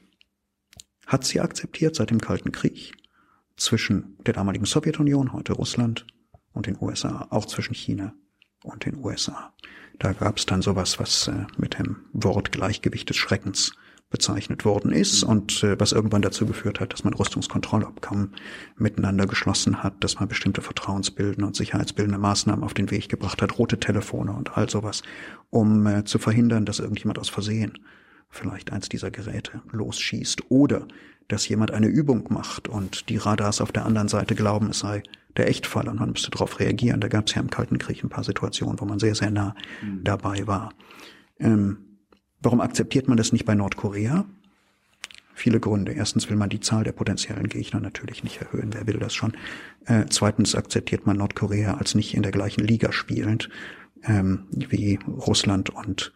[1.06, 2.94] hat sie akzeptiert seit dem Kalten Krieg
[3.58, 6.06] zwischen der damaligen Sowjetunion, heute Russland,
[6.54, 8.14] und den USA, auch zwischen China
[8.64, 9.54] und den USA.
[10.00, 13.74] Da gab es dann sowas, was äh, mit dem Wort Gleichgewicht des Schreckens
[14.10, 18.36] bezeichnet worden ist und äh, was irgendwann dazu geführt hat, dass man Rüstungskontrollabkommen
[18.78, 23.60] miteinander geschlossen hat, dass man bestimmte vertrauensbildende und sicherheitsbildende Maßnahmen auf den Weg gebracht hat,
[23.60, 25.04] rote Telefone und all sowas,
[25.50, 27.80] um äh, zu verhindern, dass irgendjemand aus Versehen
[28.30, 30.88] vielleicht eins dieser Geräte losschießt oder
[31.28, 35.04] dass jemand eine Übung macht und die Radars auf der anderen Seite glauben, es sei
[35.36, 37.02] der Echtfall und man müsste darauf reagieren.
[37.02, 39.54] Da gab es ja im Kalten Krieg ein paar Situationen, wo man sehr, sehr nah
[39.82, 40.04] mhm.
[40.04, 40.74] dabei war.
[41.40, 41.87] Ähm,
[42.42, 44.26] warum akzeptiert man das nicht bei Nordkorea?
[45.34, 45.92] Viele Gründe.
[45.92, 48.74] Erstens will man die Zahl der potenziellen Gegner natürlich nicht erhöhen.
[48.74, 49.34] Wer will das schon?
[49.86, 53.50] Äh, zweitens akzeptiert man Nordkorea als nicht in der gleichen Liga spielend
[54.04, 56.14] ähm, wie Russland und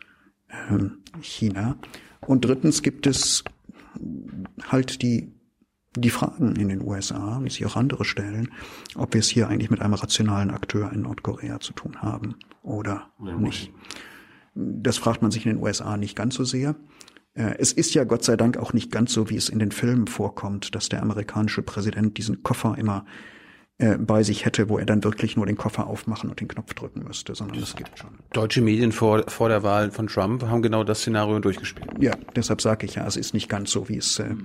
[0.50, 1.78] ähm, China.
[2.22, 3.44] Und drittens gibt es
[4.70, 5.32] halt die
[5.98, 8.50] die Fragen in den USA, wie sich auch andere stellen,
[8.96, 13.12] ob wir es hier eigentlich mit einem rationalen Akteur in Nordkorea zu tun haben oder,
[13.20, 13.74] oder nicht.
[14.54, 16.76] Das fragt man sich in den USA nicht ganz so sehr.
[17.34, 19.72] Äh, es ist ja Gott sei Dank auch nicht ganz so, wie es in den
[19.72, 23.06] Filmen vorkommt, dass der amerikanische Präsident diesen Koffer immer
[23.78, 26.74] äh, bei sich hätte, wo er dann wirklich nur den Koffer aufmachen und den Knopf
[26.74, 28.12] drücken müsste, sondern das gibt schon.
[28.32, 31.90] Deutsche Medien vor, vor der Wahl von Trump haben genau das Szenario durchgespielt.
[32.00, 34.36] Ja, deshalb sage ich ja, es ist nicht ganz so, wie es, äh,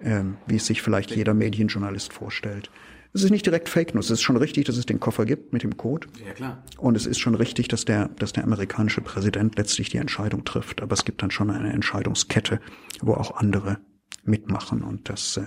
[0.00, 2.70] äh, wie es sich vielleicht jeder Medienjournalist vorstellt.
[3.16, 4.10] Es ist nicht direkt Fake News.
[4.10, 6.06] Es ist schon richtig, dass es den Koffer gibt mit dem Code.
[6.22, 6.62] Ja, klar.
[6.76, 10.82] Und es ist schon richtig, dass der, dass der amerikanische Präsident letztlich die Entscheidung trifft.
[10.82, 12.60] Aber es gibt dann schon eine Entscheidungskette,
[13.00, 13.78] wo auch andere
[14.24, 14.82] mitmachen.
[14.82, 15.46] Und das äh,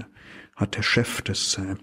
[0.56, 1.76] hat der Chef des äh,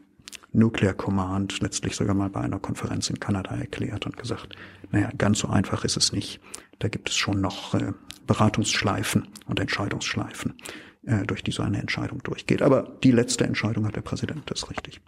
[0.50, 4.56] Nuclear Command letztlich sogar mal bei einer Konferenz in Kanada erklärt und gesagt,
[4.90, 6.40] naja, ganz so einfach ist es nicht.
[6.80, 7.92] Da gibt es schon noch äh,
[8.26, 10.54] Beratungsschleifen und Entscheidungsschleifen,
[11.06, 12.60] äh, durch die so eine Entscheidung durchgeht.
[12.62, 15.00] Aber die letzte Entscheidung hat der Präsident, das ist richtig.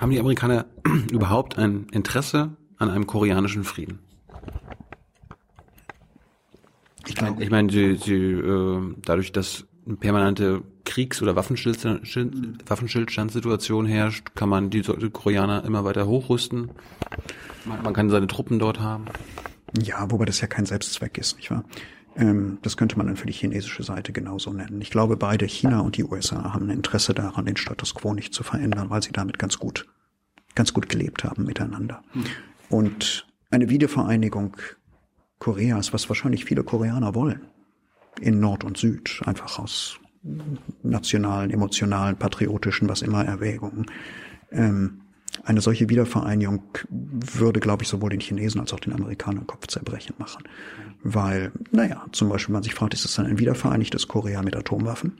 [0.00, 0.66] Haben die Amerikaner
[1.10, 3.98] überhaupt ein Interesse an einem koreanischen Frieden?
[7.06, 14.34] Ich, glaube, ich meine, sie, sie, äh, dadurch, dass eine permanente Kriegs- oder Waffenstillstandssituation herrscht,
[14.34, 16.70] kann man die Koreaner immer weiter hochrüsten.
[17.64, 19.04] Man kann seine Truppen dort haben.
[19.80, 21.64] Ja, wobei das ja kein Selbstzweck ist, nicht wahr?
[22.16, 24.80] Ähm, das könnte man dann für die chinesische Seite genauso nennen.
[24.80, 28.34] Ich glaube, beide China und die USA haben ein Interesse daran, den Status quo nicht
[28.34, 29.86] zu verändern, weil sie damit ganz gut,
[30.54, 32.02] ganz gut gelebt haben miteinander.
[32.12, 32.24] Hm.
[32.68, 34.56] Und eine Wiedervereinigung
[35.38, 37.40] Koreas, was wahrscheinlich viele Koreaner wollen,
[38.20, 39.98] in Nord und Süd, einfach aus
[40.82, 43.86] nationalen, emotionalen, patriotischen, was immer Erwägungen.
[44.52, 45.00] Ähm,
[45.44, 50.44] eine solche Wiedervereinigung würde, glaube ich, sowohl den Chinesen als auch den Amerikanern Kopfzerbrechen machen.
[51.02, 55.18] Weil, naja, zum Beispiel man sich fragt, ist es dann ein wiedervereinigtes Korea mit Atomwaffen?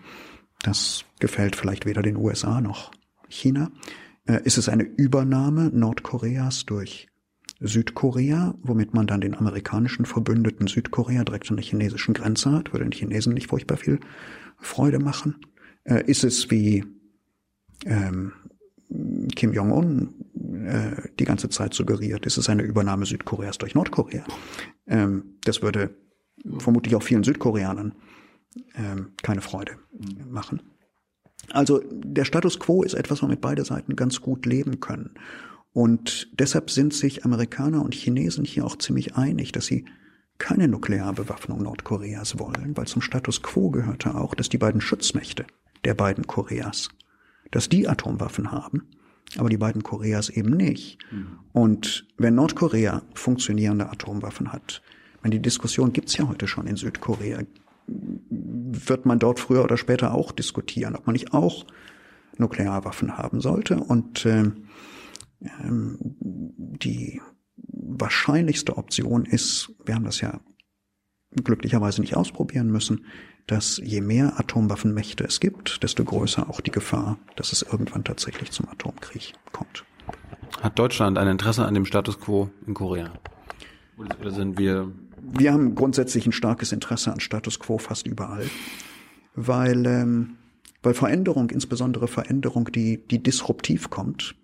[0.62, 2.90] Das gefällt vielleicht weder den USA noch
[3.28, 3.70] China.
[4.26, 7.08] Äh, ist es eine Übernahme Nordkoreas durch
[7.60, 12.84] Südkorea, womit man dann den amerikanischen Verbündeten Südkorea direkt an der chinesischen Grenze hat, würde
[12.84, 14.00] den Chinesen nicht furchtbar viel
[14.58, 15.36] Freude machen.
[15.84, 16.84] Äh, ist es wie
[17.86, 18.32] ähm,
[19.34, 20.14] Kim Jong-un
[20.66, 24.25] äh, die ganze Zeit suggeriert, ist es eine Übernahme Südkoreas durch Nordkorea.
[24.87, 25.96] Ähm, das würde
[26.59, 27.94] vermutlich auch vielen Südkoreanern
[28.75, 29.73] ähm, keine Freude
[30.29, 30.62] machen.
[31.51, 35.14] Also der Status quo ist etwas, womit beide Seiten ganz gut leben können.
[35.73, 39.85] Und deshalb sind sich Amerikaner und Chinesen hier auch ziemlich einig, dass sie
[40.38, 45.46] keine Nuklearbewaffnung Nordkoreas wollen, weil zum Status quo gehörte auch, dass die beiden Schutzmächte
[45.85, 46.88] der beiden Koreas,
[47.51, 48.88] dass die Atomwaffen haben,
[49.38, 50.98] aber die beiden Koreas eben nicht.
[51.10, 51.38] Mhm.
[51.52, 54.82] Und wenn Nordkorea funktionierende Atomwaffen hat,
[55.22, 57.42] wenn die Diskussion gibt's ja heute schon in Südkorea,
[57.86, 61.66] wird man dort früher oder später auch diskutieren, ob man nicht auch
[62.38, 63.78] Nuklearwaffen haben sollte.
[63.78, 64.50] Und äh,
[65.62, 67.20] ähm, die
[67.56, 70.40] wahrscheinlichste Option ist, wir haben das ja
[71.44, 73.04] glücklicherweise nicht ausprobieren müssen,
[73.46, 78.50] dass je mehr Atomwaffenmächte es gibt, desto größer auch die Gefahr, dass es irgendwann tatsächlich
[78.50, 79.85] zum Atomkrieg kommt.
[80.61, 83.12] Hat Deutschland ein Interesse an dem Status quo in Korea?
[83.96, 84.90] Oder sind wir?
[85.22, 88.46] Wir haben grundsätzlich ein starkes Interesse an Status quo fast überall,
[89.35, 90.37] weil, ähm,
[90.83, 94.35] weil Veränderung, insbesondere Veränderung, die, die disruptiv kommt,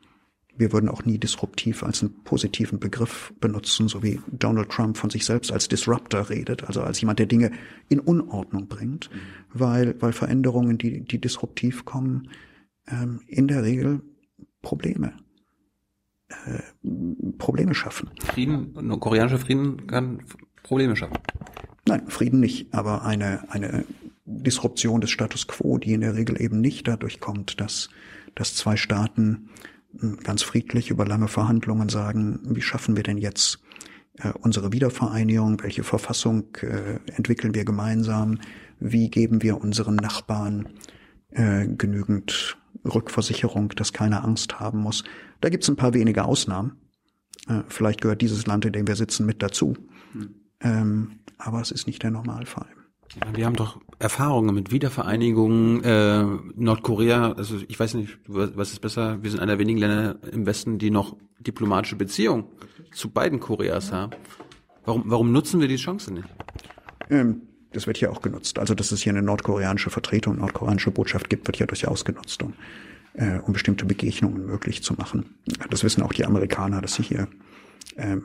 [0.59, 5.11] wir würden auch nie disruptiv als einen positiven Begriff benutzen, so wie Donald Trump von
[5.11, 7.53] sich selbst als Disruptor redet, also als jemand, der Dinge
[7.89, 9.19] in Unordnung bringt, mhm.
[9.53, 12.31] weil, weil Veränderungen, die, die disruptiv kommen,
[12.89, 14.03] ähm, in der Regel
[14.63, 15.13] Probleme
[16.29, 16.61] äh,
[17.39, 18.11] Probleme schaffen.
[18.21, 20.25] Frieden, koreanischer Frieden kann
[20.63, 21.19] Probleme schaffen.
[21.87, 23.85] Nein, Frieden nicht, aber eine, eine
[24.25, 27.91] Disruption des Status quo, die in der Regel eben nicht dadurch kommt, dass,
[28.35, 29.51] dass zwei Staaten
[30.23, 33.61] ganz friedlich über lange Verhandlungen sagen, wie schaffen wir denn jetzt
[34.19, 38.39] äh, unsere Wiedervereinigung, welche Verfassung äh, entwickeln wir gemeinsam,
[38.79, 40.69] wie geben wir unseren Nachbarn
[41.31, 45.05] äh, genügend Rückversicherung, dass keiner Angst haben muss.
[45.41, 46.77] Da gibt es ein paar wenige Ausnahmen.
[47.69, 49.77] Vielleicht gehört dieses Land, in dem wir sitzen, mit dazu.
[50.13, 50.35] Hm.
[50.61, 52.67] Ähm, aber es ist nicht der Normalfall.
[53.35, 57.33] Wir haben doch Erfahrungen mit Wiedervereinigung äh, Nordkorea.
[57.33, 59.23] Also ich weiß nicht, was ist besser.
[59.23, 62.45] Wir sind einer der wenigen Länder im Westen, die noch diplomatische Beziehungen
[62.93, 64.13] zu beiden Koreas haben.
[64.85, 66.29] Warum, warum nutzen wir die Chance nicht?
[67.11, 67.43] Ähm,
[67.73, 68.59] das wird hier auch genutzt.
[68.59, 72.55] Also dass es hier eine nordkoreanische Vertretung, nordkoreanische Botschaft gibt, wird ja durchaus genutzt, um,
[73.15, 75.37] äh, um bestimmte Begegnungen möglich zu machen.
[75.71, 77.29] Das wissen auch die Amerikaner, dass sie hier
[77.97, 78.25] ähm,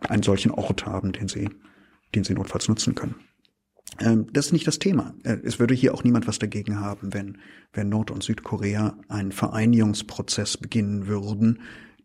[0.00, 1.50] einen solchen Ort haben, den sie,
[2.14, 3.14] den sie notfalls nutzen können.
[4.00, 5.14] Ähm, das ist nicht das Thema.
[5.24, 7.38] Äh, es würde hier auch niemand was dagegen haben, wenn,
[7.72, 11.60] wenn Nord- und Südkorea einen Vereinigungsprozess beginnen würden,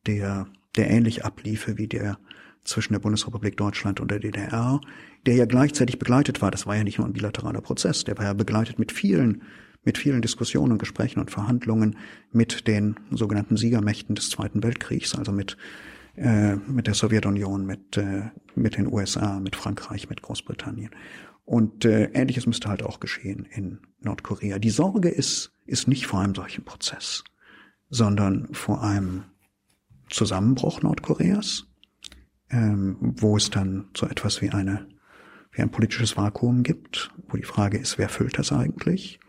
[0.06, 2.18] der, der ähnlich abliefe wie der
[2.64, 4.80] zwischen der Bundesrepublik Deutschland und der DDR,
[5.26, 6.50] der ja gleichzeitig begleitet war.
[6.50, 9.42] Das war ja nicht nur ein bilateraler Prozess, der war ja begleitet mit vielen,
[9.84, 11.98] mit vielen Diskussionen, Gesprächen und Verhandlungen
[12.32, 15.58] mit den sogenannten Siegermächten des Zweiten Weltkriegs, also mit
[16.16, 20.92] äh, mit der Sowjetunion, mit äh, mit den USA, mit Frankreich, mit Großbritannien.
[21.46, 24.60] Und äh, ähnliches müsste halt auch geschehen in Nordkorea.
[24.60, 27.24] Die Sorge ist ist nicht vor einem solchen Prozess,
[27.90, 29.24] sondern vor einem
[30.10, 31.68] Zusammenbruch Nordkoreas,
[32.50, 34.88] ähm, wo es dann so etwas wie eine
[35.52, 39.20] wie ein politisches Vakuum gibt, wo die Frage ist, wer füllt das eigentlich?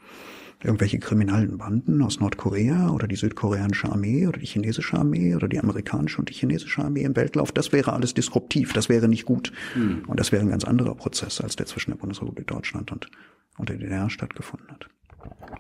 [0.64, 5.58] Irgendwelche kriminellen Banden aus Nordkorea oder die südkoreanische Armee oder die chinesische Armee oder die
[5.58, 9.52] amerikanische und die chinesische Armee im Weltlauf, das wäre alles disruptiv, das wäre nicht gut.
[9.74, 10.04] Hm.
[10.06, 13.10] Und das wäre ein ganz anderer Prozess, als der zwischen der Bundesrepublik Deutschland und,
[13.58, 14.88] und der DDR stattgefunden hat.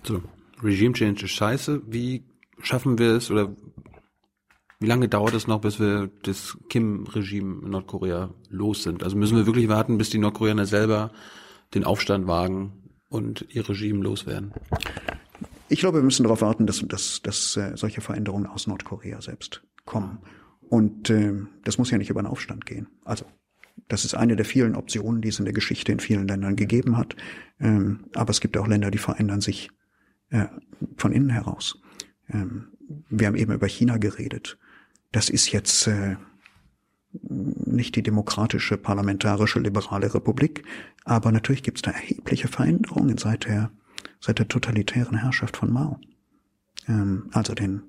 [0.04, 0.22] So,
[0.62, 1.82] Regime Change ist scheiße.
[1.86, 2.24] Wie
[2.62, 3.54] schaffen wir es oder
[4.80, 9.02] wie lange dauert es noch, bis wir das Kim-Regime in Nordkorea los sind?
[9.02, 11.12] Also müssen wir wirklich warten, bis die Nordkoreaner selber
[11.74, 12.83] den Aufstand wagen
[13.14, 14.52] und ihr Regime loswerden?
[15.68, 19.62] Ich glaube, wir müssen darauf warten, dass, dass, dass äh, solche Veränderungen aus Nordkorea selbst
[19.84, 20.18] kommen.
[20.68, 22.88] Und äh, das muss ja nicht über einen Aufstand gehen.
[23.04, 23.24] Also
[23.88, 26.96] das ist eine der vielen Optionen, die es in der Geschichte in vielen Ländern gegeben
[26.96, 27.14] hat.
[27.60, 29.70] Ähm, aber es gibt auch Länder, die verändern sich
[30.30, 30.46] äh,
[30.96, 31.80] von innen heraus.
[32.28, 32.68] Ähm,
[33.08, 34.58] wir haben eben über China geredet.
[35.12, 36.16] Das ist jetzt äh,
[37.22, 40.64] nicht die demokratische, parlamentarische, liberale Republik,
[41.04, 43.70] aber natürlich gibt es da erhebliche Veränderungen seit der,
[44.20, 46.00] seit der totalitären Herrschaft von Mao.
[46.88, 47.82] Ähm, also den,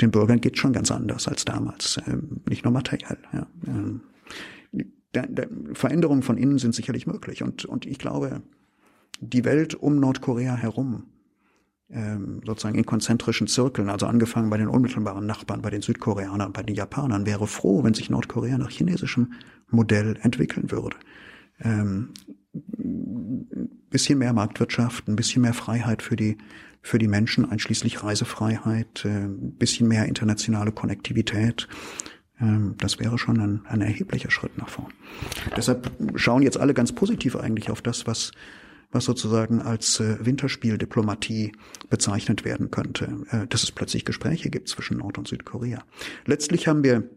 [0.00, 3.18] den Bürgern geht schon ganz anders als damals, ähm, nicht nur materiell.
[3.32, 3.46] Ja.
[3.66, 4.02] Ähm,
[5.14, 8.42] der, der Veränderungen von innen sind sicherlich möglich und, und ich glaube,
[9.20, 11.04] die Welt um Nordkorea herum
[12.46, 16.76] sozusagen in konzentrischen Zirkeln, also angefangen bei den unmittelbaren Nachbarn, bei den Südkoreanern, bei den
[16.76, 19.32] Japanern, wäre froh, wenn sich Nordkorea nach chinesischem
[19.68, 20.96] Modell entwickeln würde.
[21.60, 22.10] Ähm,
[23.90, 26.38] bisschen mehr Marktwirtschaft, ein bisschen mehr Freiheit für die
[26.82, 31.68] für die Menschen, einschließlich Reisefreiheit, äh, bisschen mehr internationale Konnektivität.
[32.40, 34.92] Ähm, das wäre schon ein, ein erheblicher Schritt nach vorn.
[35.56, 38.32] Deshalb schauen jetzt alle ganz positiv eigentlich auf das, was
[38.90, 41.52] was sozusagen als äh, Winterspieldiplomatie
[41.88, 45.84] bezeichnet werden könnte, äh, dass es plötzlich Gespräche gibt zwischen Nord- und Südkorea.
[46.26, 47.08] Letztlich haben wir,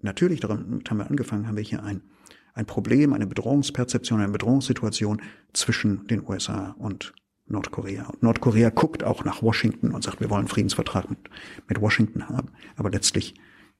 [0.00, 2.02] natürlich, damit haben wir angefangen, haben wir hier ein,
[2.54, 7.14] ein Problem, eine Bedrohungsperzeption, eine Bedrohungssituation zwischen den USA und
[7.46, 8.06] Nordkorea.
[8.06, 11.18] Und Nordkorea guckt auch nach Washington und sagt, wir wollen einen Friedensvertrag mit,
[11.66, 12.50] mit Washington haben.
[12.76, 13.34] Aber letztlich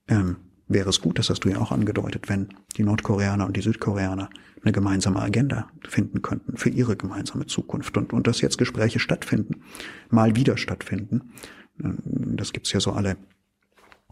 [0.08, 0.36] ähm,
[0.68, 4.28] wäre es gut, das hast du ja auch angedeutet, wenn die Nordkoreaner und die Südkoreaner
[4.62, 9.62] eine gemeinsame Agenda finden könnten für ihre gemeinsame Zukunft und, und dass jetzt Gespräche stattfinden,
[10.10, 11.32] mal wieder stattfinden.
[11.76, 13.16] Das gibt's ja so alle,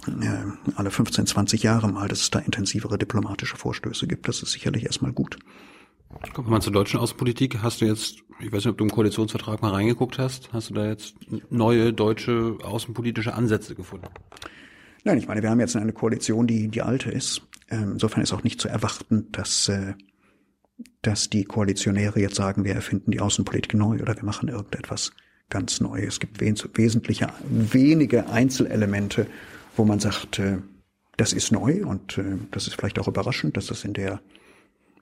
[0.07, 4.29] äh, alle 15, 20 Jahre mal, dass es da intensivere diplomatische Vorstöße gibt.
[4.29, 5.39] Das ist sicherlich erstmal gut.
[6.33, 7.63] Kommen wir mal zur deutschen Außenpolitik.
[7.63, 10.75] Hast du jetzt, ich weiß nicht, ob du im Koalitionsvertrag mal reingeguckt hast, hast du
[10.75, 11.17] da jetzt
[11.51, 14.07] neue deutsche außenpolitische Ansätze gefunden?
[15.07, 17.41] Nein, ich meine, wir haben jetzt eine Koalition, die die alte ist.
[17.71, 19.95] Ähm, insofern ist auch nicht zu erwarten, dass, äh,
[21.01, 25.13] dass die Koalitionäre jetzt sagen, wir erfinden die Außenpolitik neu oder wir machen irgendetwas
[25.49, 26.01] ganz neu.
[26.01, 29.29] Es gibt wesentliche, wenige Einzelelemente,
[29.77, 30.59] wo man sagt, äh,
[31.17, 34.21] das ist neu und äh, das ist vielleicht auch überraschend, dass das in der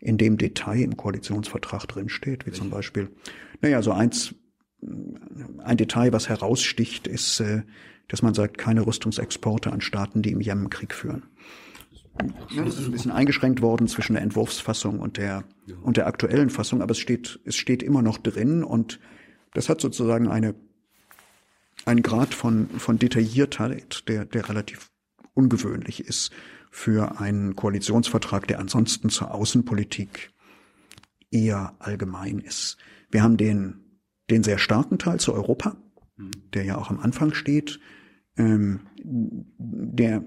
[0.00, 3.08] in dem Detail im Koalitionsvertrag drinsteht, wie zum Beispiel,
[3.62, 4.34] naja, so eins,
[5.62, 7.42] ein Detail, was heraussticht, ist,
[8.08, 11.22] dass man sagt, keine Rüstungsexporte an Staaten, die im Jemenkrieg führen.
[12.54, 15.44] das ist ein bisschen eingeschränkt worden zwischen der Entwurfsfassung und der,
[15.82, 19.00] und der aktuellen Fassung, aber es steht, es steht immer noch drin und
[19.54, 20.54] das hat sozusagen eine,
[21.86, 24.90] einen Grad von, von Detailliertheit, der, der relativ
[25.34, 26.30] ungewöhnlich ist
[26.70, 30.32] für einen Koalitionsvertrag, der ansonsten zur Außenpolitik
[31.30, 32.76] eher allgemein ist.
[33.10, 33.83] Wir haben den,
[34.30, 35.76] den sehr starken Teil zu Europa,
[36.52, 37.80] der ja auch am Anfang steht,
[38.36, 40.24] ähm, der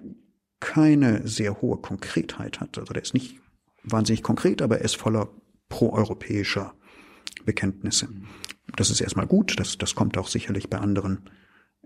[0.59, 2.77] keine sehr hohe Konkretheit hat.
[2.77, 3.39] Also der ist nicht
[3.83, 5.29] wahnsinnig konkret, aber er ist voller
[5.69, 6.73] proeuropäischer
[7.45, 8.09] Bekenntnisse.
[8.75, 11.29] Das ist erstmal gut, das, das kommt auch sicherlich bei anderen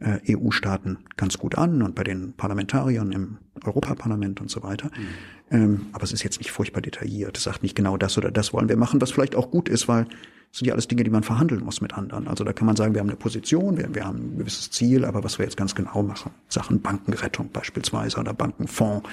[0.03, 4.87] EU-Staaten ganz gut an und bei den Parlamentariern im Europaparlament und so weiter.
[4.87, 5.07] Mhm.
[5.51, 7.37] Ähm, aber es ist jetzt nicht furchtbar detailliert.
[7.37, 9.87] Es sagt nicht genau das oder das wollen wir machen, was vielleicht auch gut ist,
[9.87, 10.07] weil
[10.51, 12.27] es sind ja alles Dinge, die man verhandeln muss mit anderen.
[12.27, 15.05] Also da kann man sagen, wir haben eine Position, wir, wir haben ein gewisses Ziel,
[15.05, 19.07] aber was wir jetzt ganz genau machen, Sachen Bankenrettung beispielsweise oder Bankenfonds,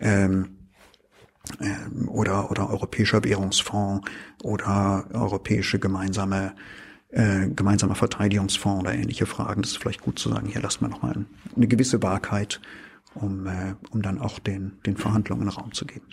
[0.00, 0.56] ähm,
[1.60, 4.08] ähm, oder, oder europäischer Währungsfonds
[4.42, 6.52] oder europäische gemeinsame
[7.12, 9.62] äh, gemeinsamer Verteidigungsfonds oder ähnliche Fragen.
[9.62, 11.24] Das ist vielleicht gut zu sagen, hier lassen wir nochmal
[11.56, 12.60] eine gewisse Wahrheit,
[13.14, 16.06] um, äh, um dann auch den, den Verhandlungen Raum zu geben.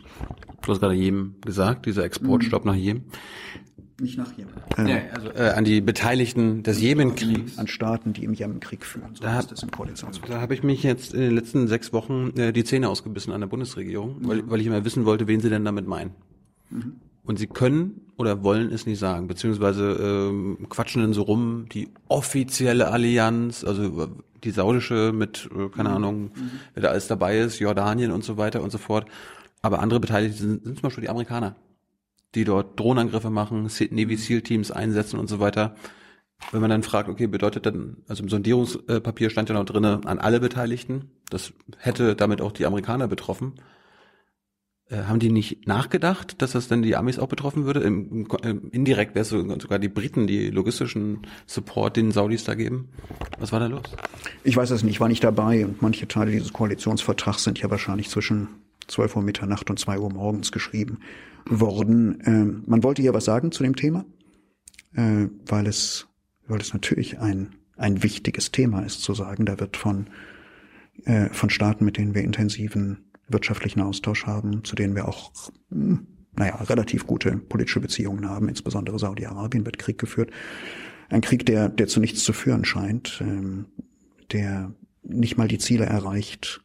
[0.62, 2.72] Du hast gerade Jemen gesagt, dieser Exportstopp mhm.
[2.72, 3.04] nach Jemen.
[4.00, 4.52] Nicht nach Jemen.
[4.78, 7.58] Äh, ja, also äh, an die Beteiligten des Jemenkriegs.
[7.58, 9.16] An Staaten, die im Jemenkrieg führen.
[9.16, 9.48] So da hab,
[10.28, 13.42] da habe ich mich jetzt in den letzten sechs Wochen äh, die Zähne ausgebissen an
[13.42, 14.28] der Bundesregierung, mhm.
[14.28, 16.12] weil, weil ich immer wissen wollte, wen sie denn damit meinen.
[16.70, 16.98] Mhm.
[17.28, 21.90] Und sie können oder wollen es nicht sagen, beziehungsweise ähm, quatschen dann so rum, die
[22.08, 24.08] offizielle Allianz, also
[24.46, 25.96] die saudische mit, äh, keine mhm.
[25.96, 26.52] Ahnung, mhm.
[26.74, 29.08] wer da alles dabei ist, Jordanien und so weiter und so fort.
[29.62, 31.58] Aber andere Beteiligte sind, sind zum Beispiel die Amerikaner,
[32.34, 34.18] die dort Drohnenangriffe machen, Navy mhm.
[34.18, 35.76] SEAL Teams einsetzen und so weiter.
[36.52, 40.20] Wenn man dann fragt, okay, bedeutet dann, also im Sondierungspapier stand ja noch drinne an
[40.20, 43.56] alle Beteiligten, das hätte damit auch die Amerikaner betroffen.
[44.90, 47.82] Äh, haben die nicht nachgedacht, dass das dann die Amis auch betroffen würde?
[47.82, 52.90] Im, im, indirekt wäre es sogar die Briten, die logistischen Support den Saudis da geben.
[53.38, 53.84] Was war da los?
[54.46, 57.70] Ich weiß es nicht, ich war nicht dabei und manche Teile dieses Koalitionsvertrags sind ja
[57.70, 58.48] wahrscheinlich zwischen
[58.88, 61.00] 12 Uhr Mitternacht und 2 Uhr morgens geschrieben
[61.46, 62.24] worden.
[62.26, 64.06] Ähm, man wollte hier was sagen zu dem Thema,
[64.96, 66.08] äh, weil es,
[66.48, 69.46] weil es natürlich ein, ein wichtiges Thema ist zu sagen.
[69.46, 70.08] Da wird von,
[71.04, 75.32] äh, von Staaten, mit denen wir intensiven wirtschaftlichen Austausch haben, zu denen wir auch,
[75.70, 78.48] hm, naja, relativ gute politische Beziehungen haben.
[78.50, 80.32] Insbesondere Saudi-Arabien wird Krieg geführt.
[81.10, 83.66] Ein Krieg, der, der zu nichts zu führen scheint, ähm,
[84.32, 84.74] der
[85.04, 86.62] nicht mal die Ziele erreicht,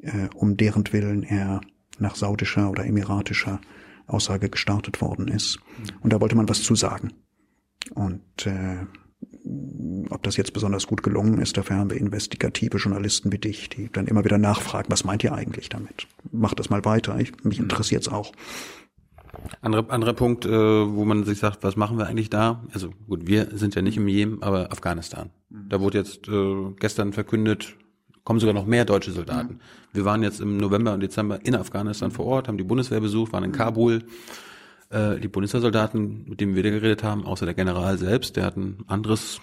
[0.00, 1.60] äh, um deren Willen er
[1.98, 3.60] nach saudischer oder emiratischer
[4.06, 5.58] Aussage gestartet worden ist.
[6.00, 7.12] Und da wollte man was zu sagen.
[7.94, 8.86] Und äh,
[10.10, 13.90] ob das jetzt besonders gut gelungen ist, dafür haben wir investigative Journalisten wie dich, die
[13.92, 16.06] dann immer wieder nachfragen, was meint ihr eigentlich damit?
[16.32, 17.64] Macht das mal weiter, ich, mich mhm.
[17.64, 18.32] interessiert es auch.
[19.60, 22.62] Andere, anderer Punkt, äh, wo man sich sagt, was machen wir eigentlich da?
[22.72, 25.30] Also gut, wir sind ja nicht im Jemen, aber Afghanistan.
[25.50, 25.68] Mhm.
[25.68, 27.74] Da wurde jetzt äh, gestern verkündet,
[28.22, 29.54] kommen sogar noch mehr deutsche Soldaten.
[29.54, 29.60] Mhm.
[29.92, 33.32] Wir waren jetzt im November und Dezember in Afghanistan vor Ort, haben die Bundeswehr besucht,
[33.32, 34.04] waren in Kabul.
[34.94, 38.56] Äh, die Bundeswehrsoldaten, mit denen wir da geredet haben, außer der General selbst, der hat
[38.56, 39.40] ein anderes,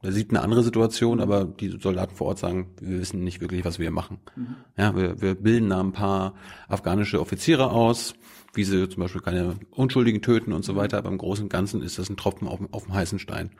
[0.00, 3.64] der sieht eine andere Situation, aber die Soldaten vor Ort sagen, wir wissen nicht wirklich,
[3.64, 4.20] was wir machen.
[4.36, 4.54] Mhm.
[4.76, 6.34] Ja, wir, wir bilden da ein paar
[6.68, 8.14] afghanische Offiziere aus,
[8.54, 11.82] wie sie zum Beispiel keine Unschuldigen töten und so weiter, aber im Großen und Ganzen
[11.82, 13.50] ist das ein Tropfen auf, auf dem heißen Stein.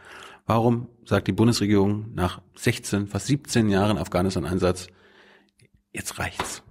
[0.47, 4.87] Warum sagt die Bundesregierung nach 16, fast 17 Jahren Afghanistan-Einsatz,
[5.93, 6.63] jetzt reicht's?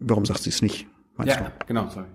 [0.00, 0.86] Warum sagt sie es nicht?
[1.24, 1.52] Ja, du?
[1.66, 2.06] genau, sorry.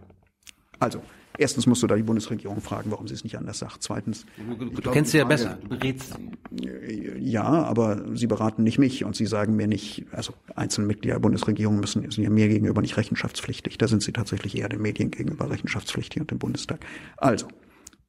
[0.81, 0.99] Also,
[1.37, 3.83] erstens musst du da die Bundesregierung fragen, warum sie es nicht anders sagt.
[3.83, 4.25] Zweitens.
[4.35, 6.15] Du, du, du kennst sie ja besser, du berätst
[6.49, 7.19] sie.
[7.19, 11.19] Ja, aber sie beraten nicht mich und sie sagen mir nicht, also einzelne Mitglieder der
[11.19, 13.77] Bundesregierung müssen, sind ja mir gegenüber nicht rechenschaftspflichtig.
[13.77, 16.83] Da sind sie tatsächlich eher den Medien gegenüber rechenschaftspflichtig und dem Bundestag.
[17.17, 17.47] Also,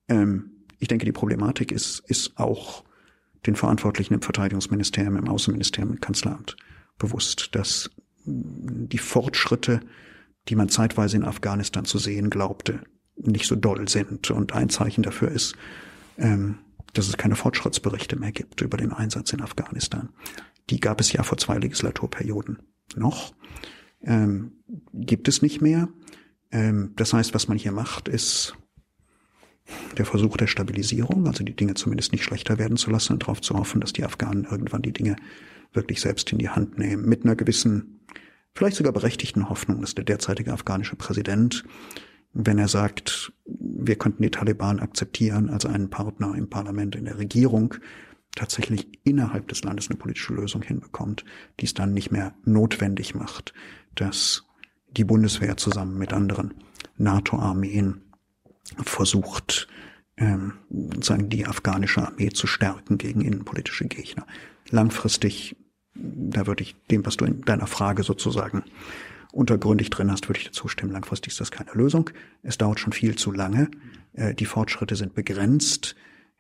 [0.08, 2.84] ähm, ich denke, die Problematik ist, ist auch
[3.44, 6.56] den Verantwortlichen im Verteidigungsministerium, im Außenministerium, im Kanzleramt
[6.96, 7.90] bewusst, dass
[8.24, 9.80] die Fortschritte
[10.49, 12.80] die man zeitweise in Afghanistan zu sehen glaubte,
[13.16, 14.30] nicht so doll sind.
[14.30, 15.55] Und ein Zeichen dafür ist,
[16.18, 16.59] ähm,
[16.93, 20.11] dass es keine Fortschrittsberichte mehr gibt über den Einsatz in Afghanistan.
[20.70, 22.59] Die gab es ja vor zwei Legislaturperioden
[22.97, 23.34] noch.
[24.03, 24.53] Ähm,
[24.93, 25.88] gibt es nicht mehr.
[26.51, 28.57] Ähm, das heißt, was man hier macht, ist
[29.97, 33.40] der Versuch der Stabilisierung, also die Dinge zumindest nicht schlechter werden zu lassen und darauf
[33.40, 35.16] zu hoffen, dass die Afghanen irgendwann die Dinge
[35.72, 38.01] wirklich selbst in die Hand nehmen, mit einer gewissen
[38.55, 41.64] vielleicht sogar berechtigten Hoffnung, dass der derzeitige afghanische Präsident,
[42.32, 47.18] wenn er sagt, wir könnten die Taliban akzeptieren als einen Partner im Parlament, in der
[47.18, 47.74] Regierung,
[48.34, 51.24] tatsächlich innerhalb des Landes eine politische Lösung hinbekommt,
[51.61, 53.53] die es dann nicht mehr notwendig macht,
[53.94, 54.44] dass
[54.96, 56.55] die Bundeswehr zusammen mit anderen
[56.96, 58.03] NATO-Armeen
[58.84, 59.68] versucht,
[60.16, 60.55] ähm,
[61.00, 64.26] sagen die afghanische Armee zu stärken gegen innenpolitische Gegner.
[64.70, 65.57] Langfristig
[65.95, 68.64] da würde ich dem, was du in deiner Frage sozusagen
[69.32, 70.93] untergründig drin hast, würde ich dir zustimmen.
[70.93, 72.11] Langfristig ist das keine Lösung.
[72.43, 73.70] Es dauert schon viel zu lange.
[74.12, 75.97] Äh, die Fortschritte sind begrenzt.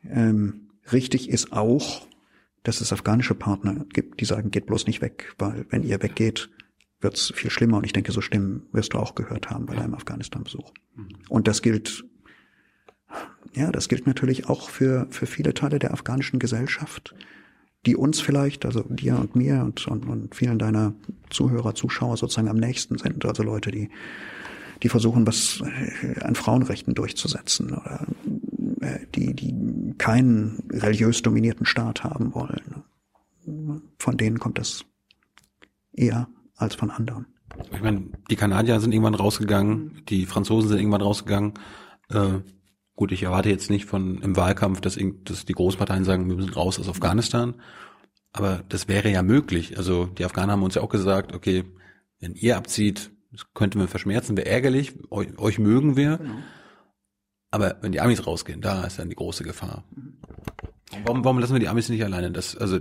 [0.08, 2.06] Ähm, richtig ist auch,
[2.62, 6.50] dass es afghanische Partner gibt, die sagen, geht bloß nicht weg, weil wenn ihr weggeht,
[7.00, 7.78] wird's viel schlimmer.
[7.78, 10.72] Und ich denke, so Stimmen wirst du auch gehört haben bei deinem Afghanistan-Besuch.
[11.28, 12.04] Und das gilt,
[13.54, 17.14] ja, das gilt natürlich auch für, für viele Teile der afghanischen Gesellschaft,
[17.86, 20.94] die uns vielleicht, also dir und mir und, und, und vielen deiner
[21.30, 23.24] Zuhörer, Zuschauer sozusagen am nächsten sind.
[23.24, 23.90] Also Leute, die,
[24.82, 28.06] die versuchen, was äh, an Frauenrechten durchzusetzen oder
[28.80, 32.84] äh, die, die keinen religiös dominierten Staat haben wollen.
[33.98, 34.84] Von denen kommt das
[35.92, 37.26] eher als von anderen.
[37.72, 41.54] Ich meine, die Kanadier sind irgendwann rausgegangen, die Franzosen sind irgendwann rausgegangen.
[42.10, 42.38] Äh,
[42.94, 46.52] gut, ich erwarte jetzt nicht von im Wahlkampf, dass, dass die Großparteien sagen, wir müssen
[46.52, 47.54] raus aus Afghanistan.
[48.32, 49.76] Aber das wäre ja möglich.
[49.76, 51.64] Also die Afghaner haben uns ja auch gesagt, okay,
[52.20, 56.18] wenn ihr abzieht, das könnte man verschmerzen, wäre ärgerlich, euch, euch mögen wir.
[56.18, 56.34] Genau.
[57.50, 59.84] Aber wenn die Amis rausgehen, da ist dann die große Gefahr.
[61.04, 62.30] Warum, warum lassen wir die Amis nicht alleine?
[62.30, 62.78] Das, also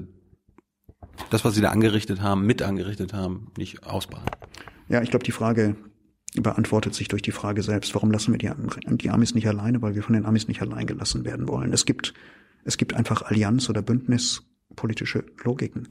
[1.29, 4.29] das, was sie da angerichtet haben, mit angerichtet haben, nicht ausbaden.
[4.87, 5.75] Ja, ich glaube, die Frage
[6.35, 10.03] beantwortet sich durch die Frage selbst, warum lassen wir die, Amis nicht alleine, weil wir
[10.03, 11.73] von den Amis nicht allein gelassen werden wollen.
[11.73, 12.13] Es gibt,
[12.63, 15.89] es gibt einfach Allianz- oder Bündnispolitische Logiken,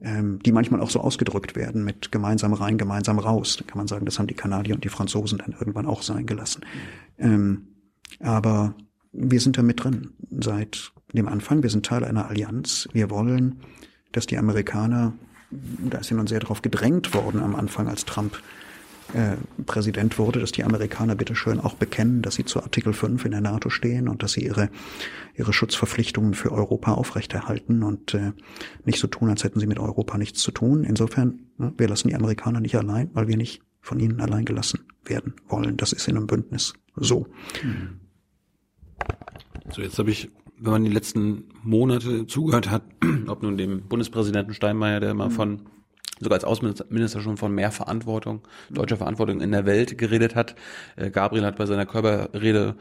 [0.00, 3.56] ähm, die manchmal auch so ausgedrückt werden mit gemeinsam rein, gemeinsam raus.
[3.58, 6.26] Da kann man sagen, das haben die Kanadier und die Franzosen dann irgendwann auch sein
[6.26, 6.64] gelassen.
[7.18, 7.66] Ähm,
[8.20, 8.74] aber
[9.12, 11.62] wir sind da mit drin seit dem Anfang.
[11.62, 12.88] Wir sind Teil einer Allianz.
[12.92, 13.60] Wir wollen
[14.12, 15.14] dass die Amerikaner,
[15.50, 18.40] da ist ja nun sehr darauf gedrängt worden am Anfang, als Trump
[19.14, 23.24] äh, Präsident wurde, dass die Amerikaner bitte schön auch bekennen, dass sie zu Artikel 5
[23.24, 24.70] in der NATO stehen und dass sie ihre,
[25.34, 28.32] ihre Schutzverpflichtungen für Europa aufrechterhalten und äh,
[28.84, 30.84] nicht so tun, als hätten sie mit Europa nichts zu tun.
[30.84, 34.80] Insofern, ne, wir lassen die Amerikaner nicht allein, weil wir nicht von ihnen allein gelassen
[35.04, 35.76] werden wollen.
[35.76, 37.26] Das ist in einem Bündnis so.
[39.70, 40.30] So, jetzt habe ich
[40.62, 42.82] wenn man die letzten Monate zugehört hat,
[43.26, 45.32] ob nun dem Bundespräsidenten Steinmeier, der immer mhm.
[45.32, 45.62] von
[46.20, 50.54] sogar als Außenminister schon von mehr Verantwortung, deutscher Verantwortung in der Welt geredet hat.
[50.96, 52.76] Äh, Gabriel hat bei seiner Körperrede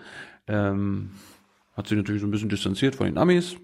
[0.47, 1.11] ähm,
[1.73, 3.55] hat sich natürlich so ein bisschen distanziert von den Amis,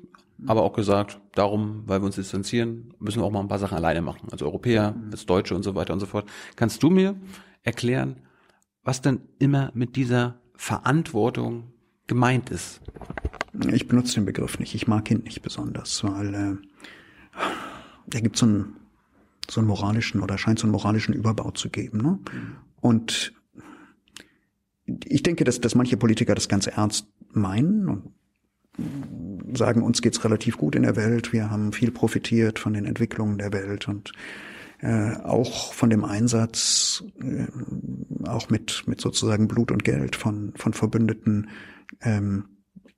[0.45, 3.77] aber auch gesagt, darum, weil wir uns distanzieren, müssen wir auch mal ein paar Sachen
[3.77, 6.29] alleine machen, als Europäer, als Deutsche und so weiter und so fort.
[6.55, 7.15] Kannst du mir
[7.63, 8.17] erklären,
[8.83, 11.73] was denn immer mit dieser Verantwortung
[12.07, 12.81] gemeint ist?
[13.71, 14.75] Ich benutze den Begriff nicht.
[14.75, 16.55] Ich mag ihn nicht besonders, weil äh,
[18.13, 18.75] er gibt so einen,
[19.49, 22.01] so einen moralischen oder scheint so einen moralischen Überbau zu geben.
[22.01, 22.19] Ne?
[22.81, 23.33] Und
[25.05, 28.13] ich denke, dass, dass manche Politiker das ganz ernst meinen und
[29.57, 33.37] sagen, uns geht's relativ gut in der Welt, wir haben viel profitiert von den Entwicklungen
[33.37, 34.11] der Welt und
[34.79, 37.47] äh, auch von dem Einsatz, äh,
[38.27, 41.49] auch mit, mit sozusagen Blut und Geld von, von Verbündeten,
[42.01, 42.45] ähm,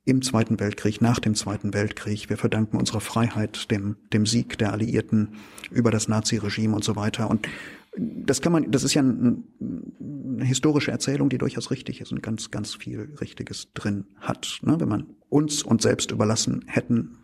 [0.09, 2.29] im Zweiten Weltkrieg, nach dem Zweiten Weltkrieg.
[2.29, 5.35] Wir verdanken unsere Freiheit dem, dem Sieg der Alliierten
[5.71, 7.29] über das Naziregime und so weiter.
[7.29, 7.47] Und
[7.95, 12.21] das kann man, das ist ja ein, eine historische Erzählung, die durchaus richtig ist und
[12.23, 14.59] ganz, ganz viel Richtiges drin hat.
[14.63, 14.79] Ne?
[14.79, 17.17] Wenn man uns uns selbst überlassen hätten,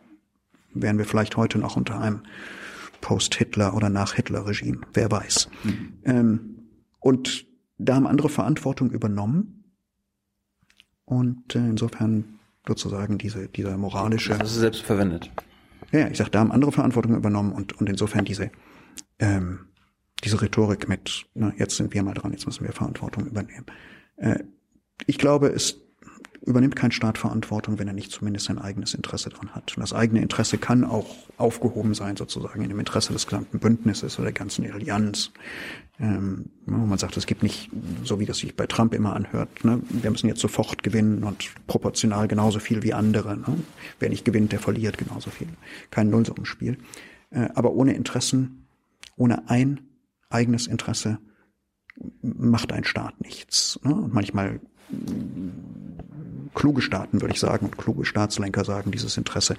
[0.73, 2.21] wären wir vielleicht heute noch unter einem
[3.01, 4.81] Post-Hitler oder Nach-Hitler-Regime.
[4.93, 5.49] Wer weiß.
[5.63, 5.93] Mhm.
[6.03, 6.55] Ähm,
[6.99, 7.45] und
[7.77, 9.63] da haben andere Verantwortung übernommen.
[11.05, 12.34] Und äh, insofern
[12.67, 14.37] sozusagen diese, dieser moralische.
[14.37, 15.31] Das ist selbst verwendet.
[15.91, 18.51] Ja, ich sag, da haben andere Verantwortung übernommen und, und insofern diese,
[19.19, 19.67] ähm,
[20.23, 23.65] diese Rhetorik mit, na, jetzt sind wir mal dran, jetzt müssen wir Verantwortung übernehmen.
[24.17, 24.39] Äh,
[25.05, 25.84] ich glaube, es
[26.45, 29.75] übernimmt kein Staat Verantwortung, wenn er nicht zumindest sein eigenes Interesse dran hat.
[29.75, 34.17] Und das eigene Interesse kann auch aufgehoben sein, sozusagen in dem Interesse des gesamten Bündnisses
[34.17, 35.31] oder der ganzen Allianz.
[35.99, 37.69] Ähm, man sagt, es gibt nicht,
[38.03, 41.51] so wie das sich bei Trump immer anhört, ne, wir müssen jetzt sofort gewinnen und
[41.67, 43.37] proportional genauso viel wie andere.
[43.37, 43.63] Ne?
[43.99, 45.47] Wer nicht gewinnt, der verliert genauso viel.
[45.91, 46.77] Kein Nullsummenspiel.
[47.31, 48.67] Äh, aber ohne Interessen,
[49.15, 49.81] ohne ein
[50.29, 51.19] eigenes Interesse
[52.21, 53.79] macht ein Staat nichts.
[53.83, 53.95] Ne?
[53.95, 54.59] Und manchmal
[56.55, 59.55] kluge Staaten, würde ich sagen, und kluge Staatslenker sagen, dieses Interesse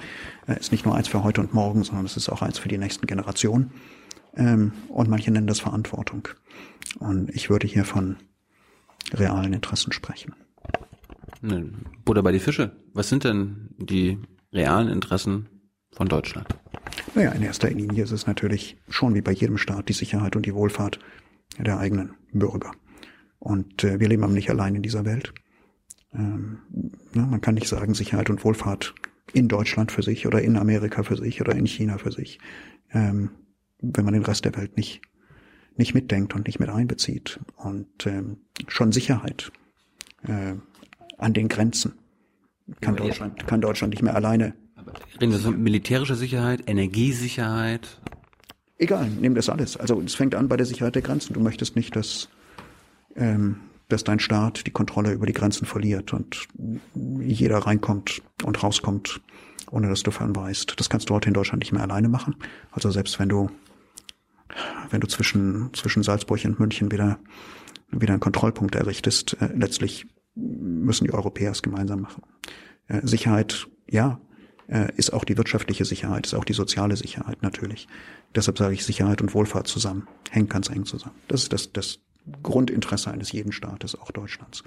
[0.46, 2.68] äh, ist nicht nur eins für heute und morgen, sondern es ist auch eins für
[2.68, 3.72] die nächsten Generationen.
[4.36, 6.28] Ähm, und manche nennen das Verantwortung.
[6.98, 8.16] Und ich würde hier von
[9.12, 10.34] realen Interessen sprechen.
[11.42, 11.70] Ne,
[12.04, 12.72] Buddha bei die Fische.
[12.92, 14.18] Was sind denn die
[14.52, 15.48] realen Interessen
[15.92, 16.48] von Deutschland?
[17.14, 20.46] Naja, in erster Linie ist es natürlich schon wie bei jedem Staat die Sicherheit und
[20.46, 20.98] die Wohlfahrt
[21.58, 22.72] der eigenen Bürger.
[23.38, 25.32] Und äh, wir leben aber nicht allein in dieser Welt.
[26.16, 26.58] Ähm,
[27.12, 28.94] na, man kann nicht sagen, Sicherheit und Wohlfahrt
[29.32, 32.38] in Deutschland für sich oder in Amerika für sich oder in China für sich,
[32.92, 33.30] ähm,
[33.80, 35.02] wenn man den Rest der Welt nicht,
[35.76, 37.40] nicht mitdenkt und nicht mit einbezieht.
[37.56, 38.38] Und ähm,
[38.68, 39.52] schon Sicherheit
[40.22, 40.54] äh,
[41.18, 41.94] an den Grenzen
[42.80, 44.54] kann Deutschland, kann Deutschland nicht mehr alleine.
[45.20, 48.00] Reden wir von militärischer Sicherheit, Energiesicherheit?
[48.78, 49.76] Egal, nimm das alles.
[49.76, 51.32] Also es fängt an bei der Sicherheit der Grenzen.
[51.32, 52.28] Du möchtest nicht, dass,
[53.14, 56.48] ähm, dass dein Staat die Kontrolle über die Grenzen verliert und
[56.94, 59.20] jeder reinkommt und rauskommt,
[59.70, 60.74] ohne dass du weißt.
[60.78, 62.36] Das kannst du heute in Deutschland nicht mehr alleine machen.
[62.72, 63.50] Also selbst wenn du
[64.90, 67.18] wenn du zwischen, zwischen Salzburg und München wieder,
[67.90, 72.22] wieder einen Kontrollpunkt errichtest, äh, letztlich müssen die Europäer es gemeinsam machen.
[72.88, 74.20] Äh, Sicherheit, ja,
[74.68, 77.88] äh, ist auch die wirtschaftliche Sicherheit, ist auch die soziale Sicherheit natürlich.
[78.34, 81.14] Deshalb sage ich Sicherheit und Wohlfahrt zusammen, hängt ganz eng zusammen.
[81.28, 82.00] Das ist das, das
[82.42, 84.62] Grundinteresse eines jeden Staates, auch Deutschlands.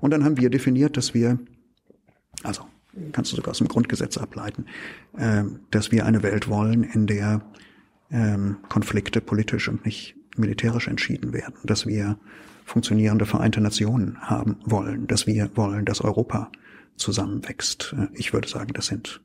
[0.00, 1.38] Und dann haben wir definiert, dass wir,
[2.42, 2.62] also
[3.12, 4.66] kannst du sogar aus dem Grundgesetz ableiten,
[5.16, 7.42] äh, dass wir eine Welt wollen, in der
[8.10, 12.18] ähm, Konflikte politisch und nicht militärisch entschieden werden, dass wir
[12.64, 16.50] funktionierende Vereinte Nationen haben wollen, dass wir wollen, dass Europa
[16.96, 17.94] zusammenwächst.
[17.96, 19.20] Äh, ich würde sagen, das sind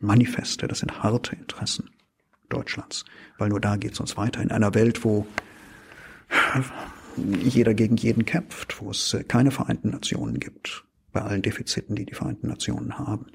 [0.00, 1.90] manifeste, das sind harte Interessen
[2.50, 3.04] Deutschlands,
[3.38, 4.42] weil nur da geht es uns weiter.
[4.42, 5.26] In einer Welt, wo
[7.16, 12.06] jeder gegen jeden kämpft, wo es äh, keine Vereinten Nationen gibt, bei allen Defiziten, die
[12.06, 13.26] die Vereinten Nationen haben,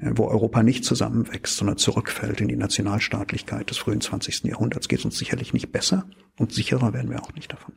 [0.00, 0.08] ja.
[0.08, 4.44] Äh, wo Europa nicht zusammenwächst, sondern zurückfällt in die Nationalstaatlichkeit des frühen 20.
[4.44, 6.06] Jahrhunderts, geht es uns sicherlich nicht besser
[6.38, 7.74] und sicherer werden wir auch nicht davon.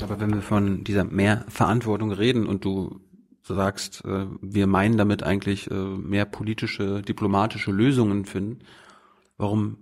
[0.00, 3.00] Aber wenn wir von dieser mehr Verantwortung reden und du
[3.42, 8.60] sagst, äh, wir meinen damit eigentlich mehr politische, diplomatische Lösungen finden,
[9.36, 9.78] warum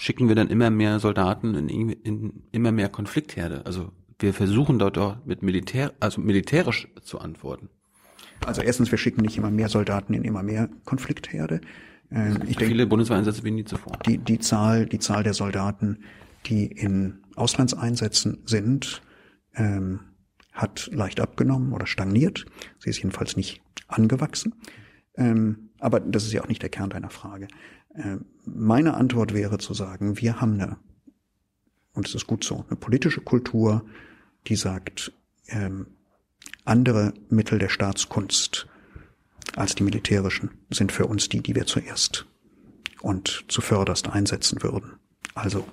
[0.00, 3.66] schicken wir dann immer mehr Soldaten in, in immer mehr Konfliktherde?
[3.66, 7.68] Also wir versuchen dort auch mit Militär, also militärisch zu antworten.
[8.44, 11.60] Also erstens, wir schicken nicht immer mehr Soldaten in immer mehr Konfliktherde.
[12.10, 13.98] Ähm, ich denke, viele Bundeswehreinsätze wie nie zuvor.
[14.06, 16.04] Die, die Zahl, die Zahl der Soldaten,
[16.46, 19.02] die in Auslandseinsätzen sind,
[19.54, 20.00] ähm,
[20.52, 22.46] hat leicht abgenommen oder stagniert.
[22.78, 24.54] Sie ist jedenfalls nicht angewachsen.
[25.16, 27.48] Ähm, aber das ist ja auch nicht der Kern deiner Frage.
[27.94, 30.76] Ähm, meine Antwort wäre zu sagen, wir haben eine,
[31.92, 33.84] und es ist gut so, eine politische Kultur,
[34.46, 35.12] die sagt,
[35.48, 35.86] ähm,
[36.64, 38.66] andere Mittel der Staatskunst
[39.56, 42.26] als die militärischen sind für uns die, die wir zuerst
[43.00, 44.92] und zuvörderst einsetzen würden.
[45.34, 45.66] Also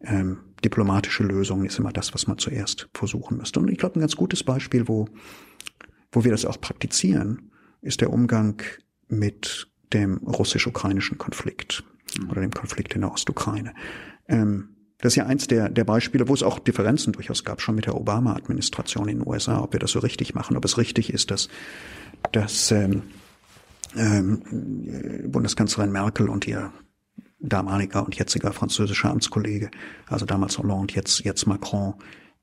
[0.00, 3.60] ähm, diplomatische Lösungen ist immer das, was man zuerst versuchen müsste.
[3.60, 5.08] Und ich glaube, ein ganz gutes Beispiel, wo,
[6.12, 7.50] wo wir das auch praktizieren,
[7.82, 8.62] ist der Umgang
[9.08, 11.84] mit dem russisch-ukrainischen Konflikt
[12.30, 13.74] oder dem Konflikt in der Ostukraine.
[14.28, 17.74] Ähm, das ist ja eins der, der Beispiele, wo es auch Differenzen durchaus gab, schon
[17.74, 21.12] mit der Obama-Administration in den USA, ob wir das so richtig machen, ob es richtig
[21.12, 21.48] ist, dass,
[22.32, 23.02] dass ähm,
[23.96, 24.42] ähm,
[25.26, 26.72] Bundeskanzlerin Merkel und ihr
[27.38, 29.70] damaliger und jetziger französischer Amtskollege,
[30.06, 31.94] also damals Hollande, jetzt, jetzt Macron,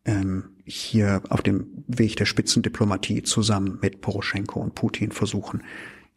[0.05, 5.61] ähm, hier auf dem Weg der Spitzendiplomatie zusammen mit Poroschenko und Putin versuchen,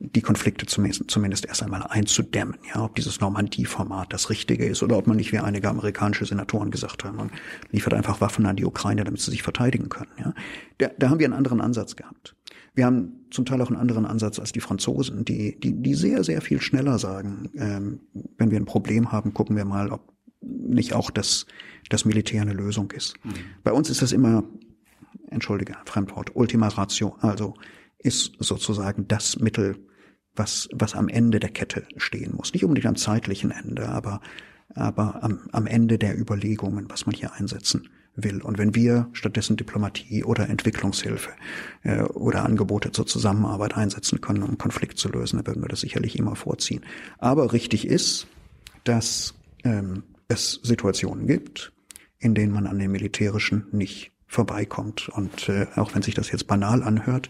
[0.03, 4.97] die Konflikte zumindest, zumindest erst einmal einzudämmen, ja, ob dieses Normandie-Format das Richtige ist oder
[4.97, 7.31] ob man nicht wie einige amerikanische Senatoren gesagt haben, man
[7.71, 10.35] liefert einfach Waffen an die Ukraine, damit sie sich verteidigen können, ja.
[10.79, 12.35] Da, da haben wir einen anderen Ansatz gehabt.
[12.75, 16.25] Wir haben zum Teil auch einen anderen Ansatz als die Franzosen, die, die, die sehr,
[16.25, 18.01] sehr viel schneller sagen, ähm,
[18.39, 21.47] wenn wir ein Problem haben, gucken wir mal, ob nicht auch das,
[21.91, 23.15] das Militär eine Lösung ist.
[23.23, 23.33] Mhm.
[23.65, 24.45] Bei uns ist das immer,
[25.29, 27.55] entschuldige, Fremdwort, Ultima Ratio, also
[27.99, 29.77] ist sozusagen das Mittel,
[30.37, 32.53] was, was am Ende der Kette stehen muss.
[32.53, 34.21] Nicht unbedingt am zeitlichen Ende, aber,
[34.75, 38.43] aber am, am Ende der Überlegungen, was man hier einsetzen will.
[38.43, 41.31] Und wenn wir stattdessen Diplomatie oder Entwicklungshilfe
[41.83, 45.81] äh, oder Angebote zur Zusammenarbeit einsetzen können, um Konflikt zu lösen, dann würden wir das
[45.81, 46.85] sicherlich immer vorziehen.
[47.19, 48.27] Aber richtig ist,
[48.85, 51.73] dass ähm, es Situationen gibt,
[52.19, 55.09] in denen man an den militärischen nicht vorbeikommt.
[55.09, 57.29] Und äh, auch wenn sich das jetzt banal anhört,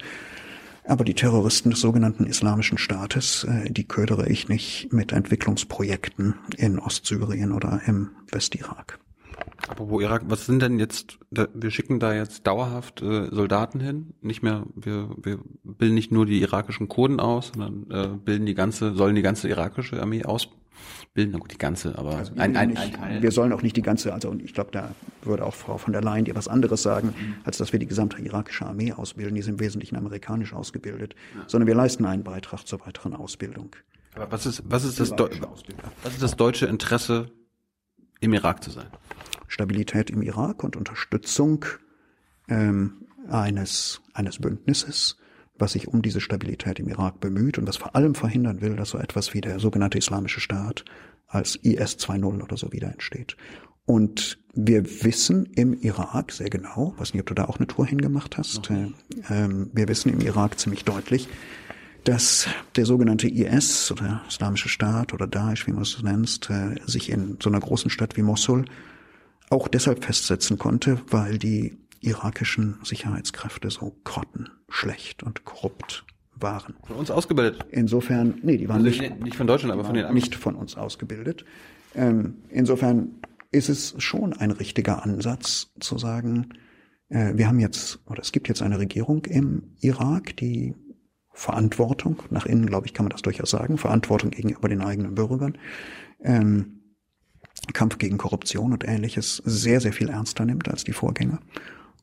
[0.84, 6.78] aber die Terroristen des sogenannten Islamischen Staates, äh, die ködere ich nicht mit Entwicklungsprojekten in
[6.78, 8.98] Ostsyrien oder im Westirak.
[9.68, 14.42] Apropos Irak, was sind denn jetzt, wir schicken da jetzt dauerhaft äh, Soldaten hin, nicht
[14.42, 18.94] mehr, wir, wir bilden nicht nur die irakischen Kurden aus, sondern äh, bilden die ganze,
[18.94, 20.24] sollen die ganze irakische Armee
[21.10, 23.22] ausbilden, na gut, die ganze, aber also ein, ein, ein Teil.
[23.22, 25.92] Wir sollen auch nicht die ganze, also und ich glaube, da würde auch Frau von
[25.92, 27.34] der Leyen dir was anderes sagen, mhm.
[27.44, 31.42] als dass wir die gesamte irakische Armee ausbilden, die sind im Wesentlichen amerikanisch ausgebildet, ja.
[31.48, 33.74] sondern wir leisten einen Beitrag zur weiteren Ausbildung.
[34.14, 37.30] Aber was ist, was ist das, was ist das deutsche Interesse,
[38.20, 38.86] im Irak zu sein?
[39.48, 41.64] Stabilität im Irak und Unterstützung
[42.48, 45.16] ähm, eines, eines Bündnisses,
[45.60, 48.90] was sich um diese Stabilität im Irak bemüht und was vor allem verhindern will, dass
[48.90, 50.84] so etwas wie der sogenannte Islamische Staat
[51.28, 53.36] als IS 2.0 oder so wieder entsteht.
[53.86, 57.86] Und wir wissen im Irak sehr genau, weiß nicht, ob du da auch eine Tour
[57.86, 58.88] hingemacht hast, äh,
[59.28, 61.28] ähm, wir wissen im Irak ziemlich deutlich,
[62.04, 67.10] dass der sogenannte IS oder Islamische Staat oder Daesh, wie man es nennt, äh, sich
[67.10, 68.64] in so einer großen Stadt wie Mosul
[69.50, 76.74] auch deshalb festsetzen konnte, weil die irakischen Sicherheitskräfte so grottenschlecht und korrupt waren.
[76.86, 77.66] Von uns ausgebildet.
[77.70, 80.14] Insofern, nee, die waren Also nicht, nicht, von Deutschland, aber von den anderen.
[80.14, 81.44] nicht von uns ausgebildet.
[81.94, 83.20] Ähm, insofern
[83.50, 86.54] ist es schon ein richtiger Ansatz zu sagen,
[87.08, 90.74] äh, wir haben jetzt, oder es gibt jetzt eine Regierung im Irak, die
[91.32, 95.58] Verantwortung, nach innen, glaube ich, kann man das durchaus sagen, Verantwortung gegenüber den eigenen Bürgern,
[96.22, 96.80] ähm,
[97.72, 101.40] Kampf gegen Korruption und ähnliches sehr, sehr viel ernster nimmt als die Vorgänger.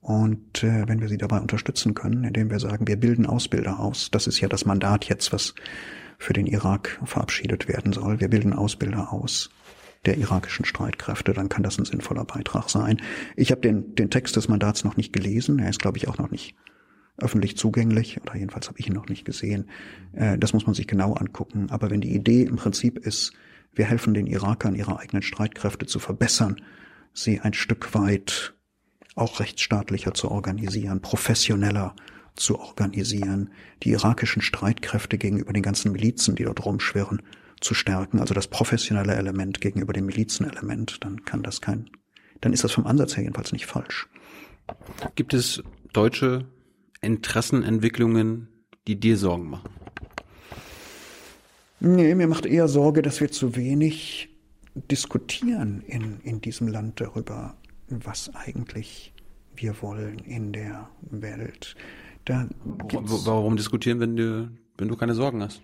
[0.08, 4.10] Und äh, wenn wir sie dabei unterstützen können, indem wir sagen, wir bilden Ausbilder aus,
[4.10, 5.54] das ist ja das Mandat jetzt, was
[6.18, 8.22] für den Irak verabschiedet werden soll.
[8.22, 9.50] Wir bilden Ausbilder aus
[10.06, 13.02] der irakischen Streitkräfte, dann kann das ein sinnvoller Beitrag sein.
[13.36, 16.18] Ich habe den, den Text des Mandats noch nicht gelesen, er ist, glaube ich, auch
[16.18, 16.56] noch nicht
[17.18, 19.70] öffentlich zugänglich, oder jedenfalls habe ich ihn noch nicht gesehen.
[20.14, 21.68] Äh, das muss man sich genau angucken.
[21.70, 23.34] Aber wenn die Idee im Prinzip ist,
[23.74, 26.62] wir helfen den Irakern, ihre eigenen Streitkräfte zu verbessern,
[27.12, 28.54] sie ein Stück weit
[29.18, 31.96] auch rechtsstaatlicher zu organisieren, professioneller
[32.36, 33.50] zu organisieren,
[33.84, 37.22] die irakischen Streitkräfte gegenüber den ganzen Milizen, die dort rumschwirren,
[37.60, 41.90] zu stärken, also das professionelle Element gegenüber dem Milizenelement, dann kann das kein,
[42.42, 44.08] dann ist das vom Ansatz her jedenfalls nicht falsch.
[45.16, 46.46] Gibt es deutsche
[47.02, 48.48] Interessenentwicklungen,
[48.88, 49.70] die dir Sorgen machen?
[51.80, 54.30] Nee, mir macht eher Sorge, dass wir zu wenig
[54.76, 57.56] diskutieren in, in diesem Land darüber,
[57.90, 59.14] was eigentlich
[59.56, 61.76] wir wollen in der Welt.
[62.26, 65.62] Da Warum, warum diskutieren, wenn du, wenn du keine Sorgen hast?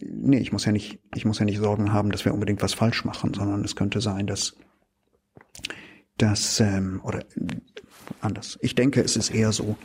[0.00, 2.74] nee, ich muss ja nicht, ich muss ja nicht Sorgen haben, dass wir unbedingt was
[2.74, 4.56] falsch machen, sondern es könnte sein, dass,
[6.16, 7.24] dass ähm, oder
[8.20, 8.58] anders.
[8.62, 9.76] Ich denke, es ist eher so,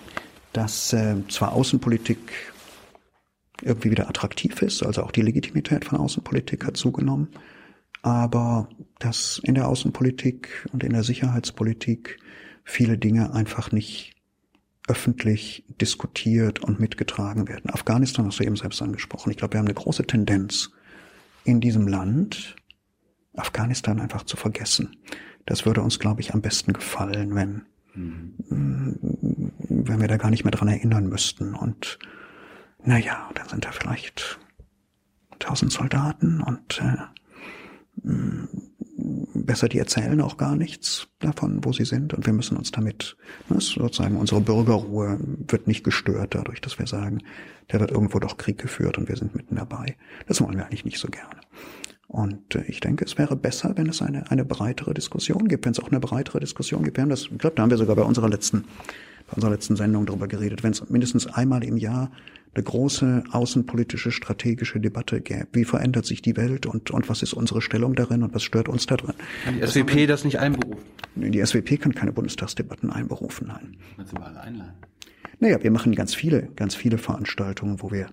[0.52, 2.18] dass äh, zwar Außenpolitik
[3.62, 7.30] irgendwie wieder attraktiv ist, also auch die Legitimität von Außenpolitik hat zugenommen,
[8.04, 12.20] aber dass in der Außenpolitik und in der Sicherheitspolitik
[12.64, 14.14] viele Dinge einfach nicht
[14.88, 17.72] öffentlich diskutiert und mitgetragen werden.
[17.72, 19.32] Afghanistan hast du eben selbst angesprochen.
[19.32, 20.72] Ich glaube, wir haben eine große Tendenz
[21.46, 22.56] in diesem Land,
[23.36, 24.98] Afghanistan einfach zu vergessen.
[25.46, 30.52] Das würde uns, glaube ich, am besten gefallen, wenn, wenn wir da gar nicht mehr
[30.52, 31.56] dran erinnern müssten.
[31.56, 32.00] Und
[32.84, 34.40] naja, dann sind da vielleicht
[35.40, 36.98] tausend Soldaten und äh,
[37.96, 42.14] besser, die erzählen auch gar nichts davon, wo sie sind.
[42.14, 43.18] Und wir müssen uns damit,
[43.50, 45.18] ne, sozusagen, unsere Bürgerruhe
[45.48, 47.20] wird nicht gestört dadurch, dass wir sagen,
[47.68, 49.96] da wird irgendwo doch Krieg geführt und wir sind mitten dabei.
[50.28, 51.42] Das wollen wir eigentlich nicht so gerne.
[52.08, 55.72] Und äh, ich denke, es wäre besser, wenn es eine, eine breitere Diskussion gibt, wenn
[55.72, 56.98] es auch eine breitere Diskussion gibt.
[56.98, 58.66] Wir haben das, ich glaube, da haben wir sogar bei unserer letzten,
[59.28, 62.12] bei unserer letzten Sendung darüber geredet, wenn es mindestens einmal im Jahr
[62.56, 65.48] eine große außenpolitische, strategische Debatte gäbe.
[65.54, 68.70] Wie verändert sich die Welt und, und was ist unsere Stellung darin und was stört
[68.70, 69.16] uns da drin?
[69.44, 70.84] Kann die SWP das nicht einberufen?
[71.16, 73.78] Die SWP kann keine Bundestagsdebatten einberufen, nein.
[74.10, 74.74] Du mal einladen?
[75.40, 78.08] Naja, wir machen ganz viele, ganz viele Veranstaltungen, wo wir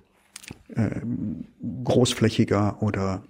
[0.74, 1.01] äh,
[1.84, 3.22] großflächiger oder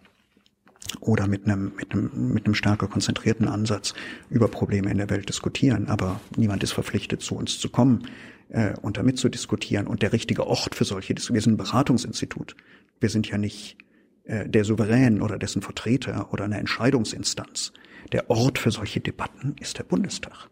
[0.98, 3.94] oder mit einem, mit einem, mit einem stärker konzentrierten Ansatz
[4.28, 5.88] über Probleme in der Welt diskutieren.
[5.88, 8.08] Aber niemand ist verpflichtet, zu uns zu kommen
[8.50, 9.86] äh, und damit zu diskutieren.
[9.86, 12.56] Und der richtige Ort für solche Diskussionen, wir sind ein Beratungsinstitut.
[13.00, 13.78] Wir sind ja nicht
[14.24, 17.72] äh, der Souverän oder dessen Vertreter oder eine Entscheidungsinstanz.
[18.12, 20.48] Der Ort für solche Debatten ist der Bundestag.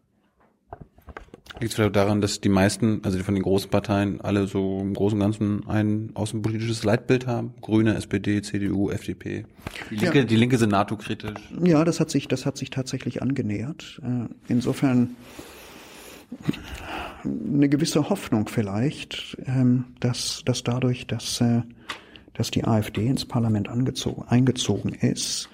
[1.60, 4.94] Liegt es vielleicht daran, dass die meisten, also von den großen Parteien, alle so im
[4.94, 7.54] Großen und Ganzen ein außenpolitisches Leitbild haben?
[7.60, 9.44] Grüne, SPD, CDU, FDP.
[9.90, 10.24] Die Linke, Ja.
[10.24, 11.34] die Linke sind NATO-kritisch.
[11.64, 14.00] Ja, das hat sich, das hat sich tatsächlich angenähert.
[14.04, 15.16] Äh, Insofern
[17.24, 21.62] eine gewisse Hoffnung vielleicht, ähm, dass, dass dadurch, dass, äh,
[22.34, 25.48] dass die AfD ins Parlament angezogen, eingezogen ist,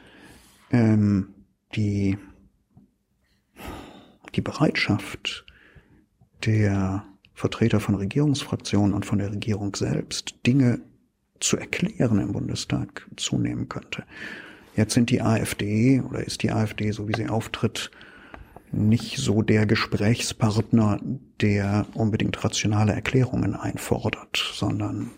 [0.71, 1.29] ähm,
[1.75, 2.19] die,
[4.35, 5.45] die Bereitschaft
[6.45, 7.05] der
[7.35, 10.81] Vertreter von Regierungsfraktionen und von der Regierung selbst, Dinge
[11.41, 14.05] zu erklären im Bundestag zunehmen könnte.
[14.77, 17.91] Jetzt sind die AfD oder ist die AfD, so wie sie auftritt,
[18.75, 21.01] nicht so der Gesprächspartner,
[21.41, 25.11] der unbedingt rationale Erklärungen einfordert, sondern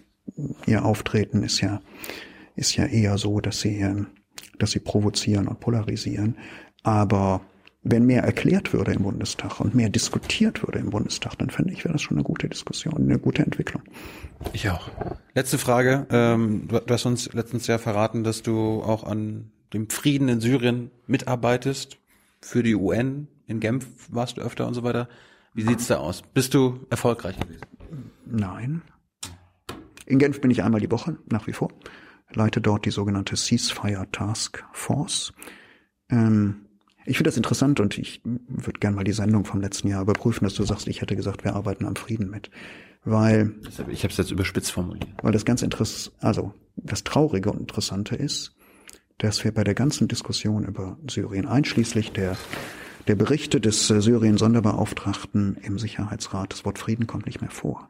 [0.66, 1.80] ihr Auftreten ist ja,
[2.54, 3.84] ist ja eher so, dass sie,
[4.58, 6.36] dass sie provozieren und polarisieren.
[6.82, 7.42] Aber
[7.82, 11.84] wenn mehr erklärt würde im Bundestag und mehr diskutiert würde im Bundestag, dann fände ich,
[11.84, 13.82] wäre das schon eine gute Diskussion, eine gute Entwicklung.
[14.52, 14.90] Ich auch.
[15.34, 16.06] Letzte Frage.
[16.10, 20.90] Ähm, du hast uns letztens ja verraten, dass du auch an dem Frieden in Syrien
[21.06, 21.98] mitarbeitest.
[22.40, 23.28] für die UN.
[23.46, 25.08] In Genf warst du öfter und so weiter.
[25.54, 26.22] Wie sieht's da aus?
[26.34, 27.62] Bist du erfolgreich gewesen?
[28.26, 28.82] Nein.
[30.04, 31.70] In Genf bin ich einmal die Woche, nach wie vor.
[32.32, 35.32] Leite dort die sogenannte Ceasefire Task Force.
[36.10, 36.66] Ähm,
[37.06, 40.44] ich finde das interessant und ich würde gerne mal die Sendung vom letzten Jahr überprüfen,
[40.44, 42.50] dass du sagst, ich hätte gesagt, wir arbeiten am Frieden mit.
[43.04, 43.54] Weil.
[43.88, 45.08] Ich habe es jetzt überspitzt formuliert.
[45.22, 48.56] Weil das ganz interessant, also das Traurige und Interessante ist,
[49.18, 52.36] dass wir bei der ganzen Diskussion über Syrien, einschließlich der,
[53.06, 57.88] der Berichte des äh, Syrien-Sonderbeauftragten im Sicherheitsrat, das Wort Frieden kommt nicht mehr vor.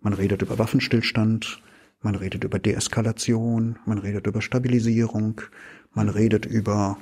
[0.00, 1.60] Man redet über Waffenstillstand,
[2.00, 5.40] man redet über Deeskalation, man redet über Stabilisierung,
[5.92, 6.96] man redet über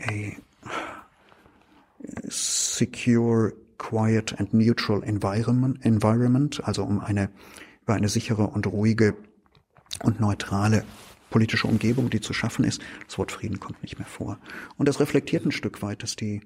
[0.00, 0.32] a
[2.28, 7.30] secure, quiet and neutral environment, environment also um eine,
[7.82, 9.16] über eine sichere und ruhige
[10.02, 10.84] und neutrale
[11.30, 12.80] politische Umgebung, die zu schaffen ist.
[13.06, 14.38] Das Wort Frieden kommt nicht mehr vor.
[14.76, 16.40] Und das reflektiert ein Stück weit, dass die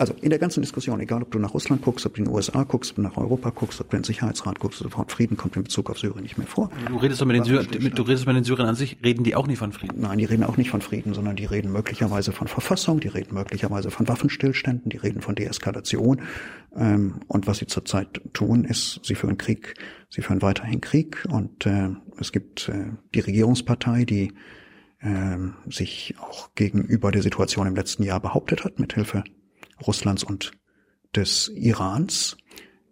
[0.00, 2.34] also in der ganzen Diskussion, egal ob du nach Russland guckst, ob du in den
[2.34, 5.36] USA guckst, ob du nach Europa guckst, ob du in den Sicherheitsrat guckst, Wort Frieden
[5.36, 6.70] kommt in Bezug auf Syrien nicht mehr vor.
[6.88, 9.36] Du redest doch mit den Syrern, du redest mit den Syrern an sich, reden die
[9.36, 10.00] auch nicht von Frieden?
[10.00, 13.34] Nein, die reden auch nicht von Frieden, sondern die reden möglicherweise von Verfassung, die reden
[13.34, 16.22] möglicherweise von Waffenstillständen, die reden von Deeskalation.
[16.74, 19.74] Ähm, und was sie zurzeit tun, ist, sie führen Krieg,
[20.08, 21.26] sie führen weiterhin Krieg.
[21.30, 24.32] Und äh, es gibt äh, die Regierungspartei, die
[25.00, 25.36] äh,
[25.70, 29.24] sich auch gegenüber der Situation im letzten Jahr behauptet hat, mit Hilfe
[29.86, 30.52] Russlands und
[31.14, 32.36] des Irans.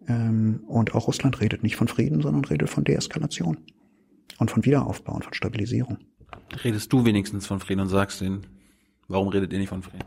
[0.07, 3.59] Ähm, und auch Russland redet nicht von Frieden, sondern redet von Deeskalation
[4.39, 5.99] und von Wiederaufbau und von Stabilisierung.
[6.65, 8.47] Redest du wenigstens von Frieden und sagst denen,
[9.07, 10.05] warum redet ihr nicht von Frieden?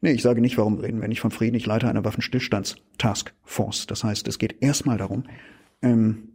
[0.00, 1.56] Nee, ich sage nicht, warum reden wir nicht von Frieden.
[1.56, 3.86] Ich leite eine Waffenstillstands-Taskforce.
[3.86, 5.24] Das heißt, es geht erstmal darum,
[5.80, 6.34] ähm,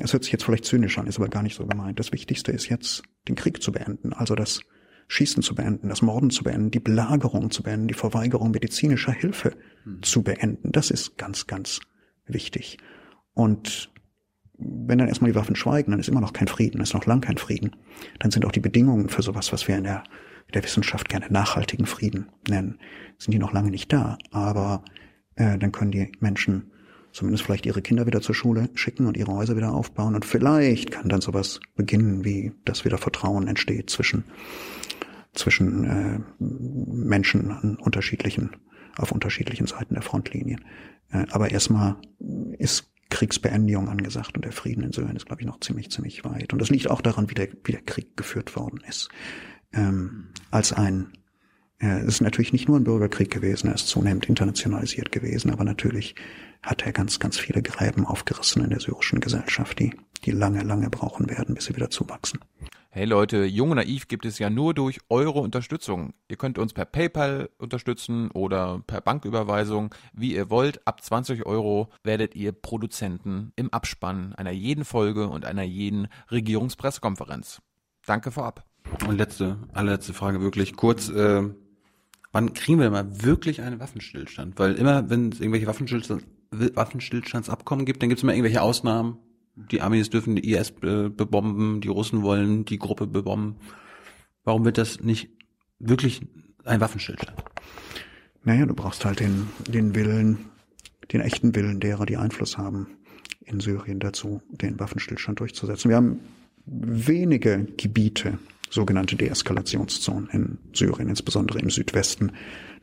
[0.00, 1.98] es hört sich jetzt vielleicht zynisch an, ist aber gar nicht so gemeint.
[1.98, 4.60] Das Wichtigste ist jetzt, den Krieg zu beenden, also das
[5.12, 9.52] Schießen zu beenden, das Morden zu beenden, die Belagerung zu beenden, die Verweigerung medizinischer Hilfe
[9.84, 10.02] hm.
[10.02, 10.72] zu beenden.
[10.72, 11.80] Das ist ganz, ganz
[12.26, 12.78] wichtig.
[13.34, 13.92] Und
[14.56, 17.20] wenn dann erstmal die Waffen schweigen, dann ist immer noch kein Frieden, ist noch lang
[17.20, 17.76] kein Frieden.
[18.20, 20.02] Dann sind auch die Bedingungen für sowas, was wir in der,
[20.46, 22.78] in der Wissenschaft gerne nachhaltigen Frieden nennen,
[23.18, 24.16] sind die noch lange nicht da.
[24.30, 24.82] Aber
[25.34, 26.70] äh, dann können die Menschen
[27.12, 30.14] zumindest vielleicht ihre Kinder wieder zur Schule schicken und ihre Häuser wieder aufbauen.
[30.14, 34.24] Und vielleicht kann dann sowas beginnen, wie dass wieder Vertrauen entsteht zwischen
[35.34, 38.56] zwischen äh, Menschen an unterschiedlichen,
[38.96, 40.64] auf unterschiedlichen Seiten der Frontlinien.
[41.10, 41.96] Äh, aber erstmal
[42.58, 46.52] ist Kriegsbeendigung angesagt und der Frieden in Syrien ist, glaube ich, noch ziemlich, ziemlich weit.
[46.52, 49.08] Und das liegt auch daran, wie der, wie der Krieg geführt worden ist.
[49.72, 51.12] Ähm, als ein
[51.82, 55.64] äh, es ist natürlich nicht nur ein Bürgerkrieg gewesen, er ist zunehmend internationalisiert gewesen, aber
[55.64, 56.14] natürlich
[56.62, 59.92] hat er ganz, ganz viele Gräben aufgerissen in der syrischen Gesellschaft, die,
[60.24, 62.40] die lange, lange brauchen werden, bis sie wieder zuwachsen.
[62.94, 66.12] Hey Leute, Jung und Naiv gibt es ja nur durch eure Unterstützung.
[66.28, 70.86] Ihr könnt uns per PayPal unterstützen oder per Banküberweisung, wie ihr wollt.
[70.86, 77.62] Ab 20 Euro werdet ihr Produzenten im Abspann einer jeden Folge und einer jeden Regierungspressekonferenz.
[78.04, 78.66] Danke vorab.
[79.08, 81.08] Und letzte, allerletzte Frage wirklich kurz.
[81.08, 81.48] Äh,
[82.30, 84.58] wann kriegen wir mal wirklich einen Waffenstillstand?
[84.58, 89.16] Weil immer, wenn es irgendwelche Waffenstillstands, Waffenstillstandsabkommen gibt, dann gibt es immer irgendwelche Ausnahmen
[89.54, 93.56] die Amis dürfen die IS bebomben, die Russen wollen die Gruppe bebomben.
[94.44, 95.30] Warum wird das nicht
[95.78, 96.22] wirklich
[96.64, 97.42] ein Waffenstillstand?
[98.44, 100.38] Naja, du brauchst halt den, den Willen,
[101.12, 102.88] den echten Willen derer, die Einfluss haben
[103.44, 105.88] in Syrien dazu, den Waffenstillstand durchzusetzen.
[105.90, 106.20] Wir haben
[106.64, 108.38] wenige Gebiete,
[108.70, 112.32] sogenannte Deeskalationszonen in Syrien, insbesondere im Südwesten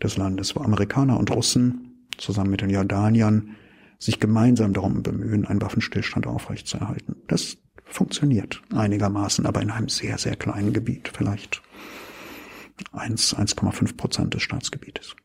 [0.02, 3.56] des Landes, wo Amerikaner und Russen zusammen mit den Jordaniern
[4.00, 7.18] sich gemeinsam darum bemühen, einen Waffenstillstand aufrechtzuerhalten.
[7.28, 11.62] Das funktioniert einigermaßen, aber in einem sehr, sehr kleinen Gebiet, vielleicht
[12.94, 15.16] 1, 1,5 Prozent des Staatsgebietes.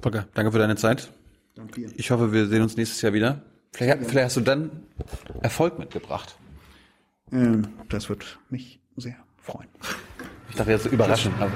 [0.00, 1.12] Volker, danke für deine Zeit.
[1.54, 1.90] Danke.
[1.96, 3.42] Ich hoffe, wir sehen uns nächstes Jahr wieder.
[3.72, 4.70] Vielleicht, vielleicht hast du dann
[5.42, 6.38] Erfolg mitgebracht.
[7.32, 9.68] Ähm, das wird mich sehr freuen.
[10.48, 11.32] Ich dachte jetzt überraschen.
[11.38, 11.50] Aber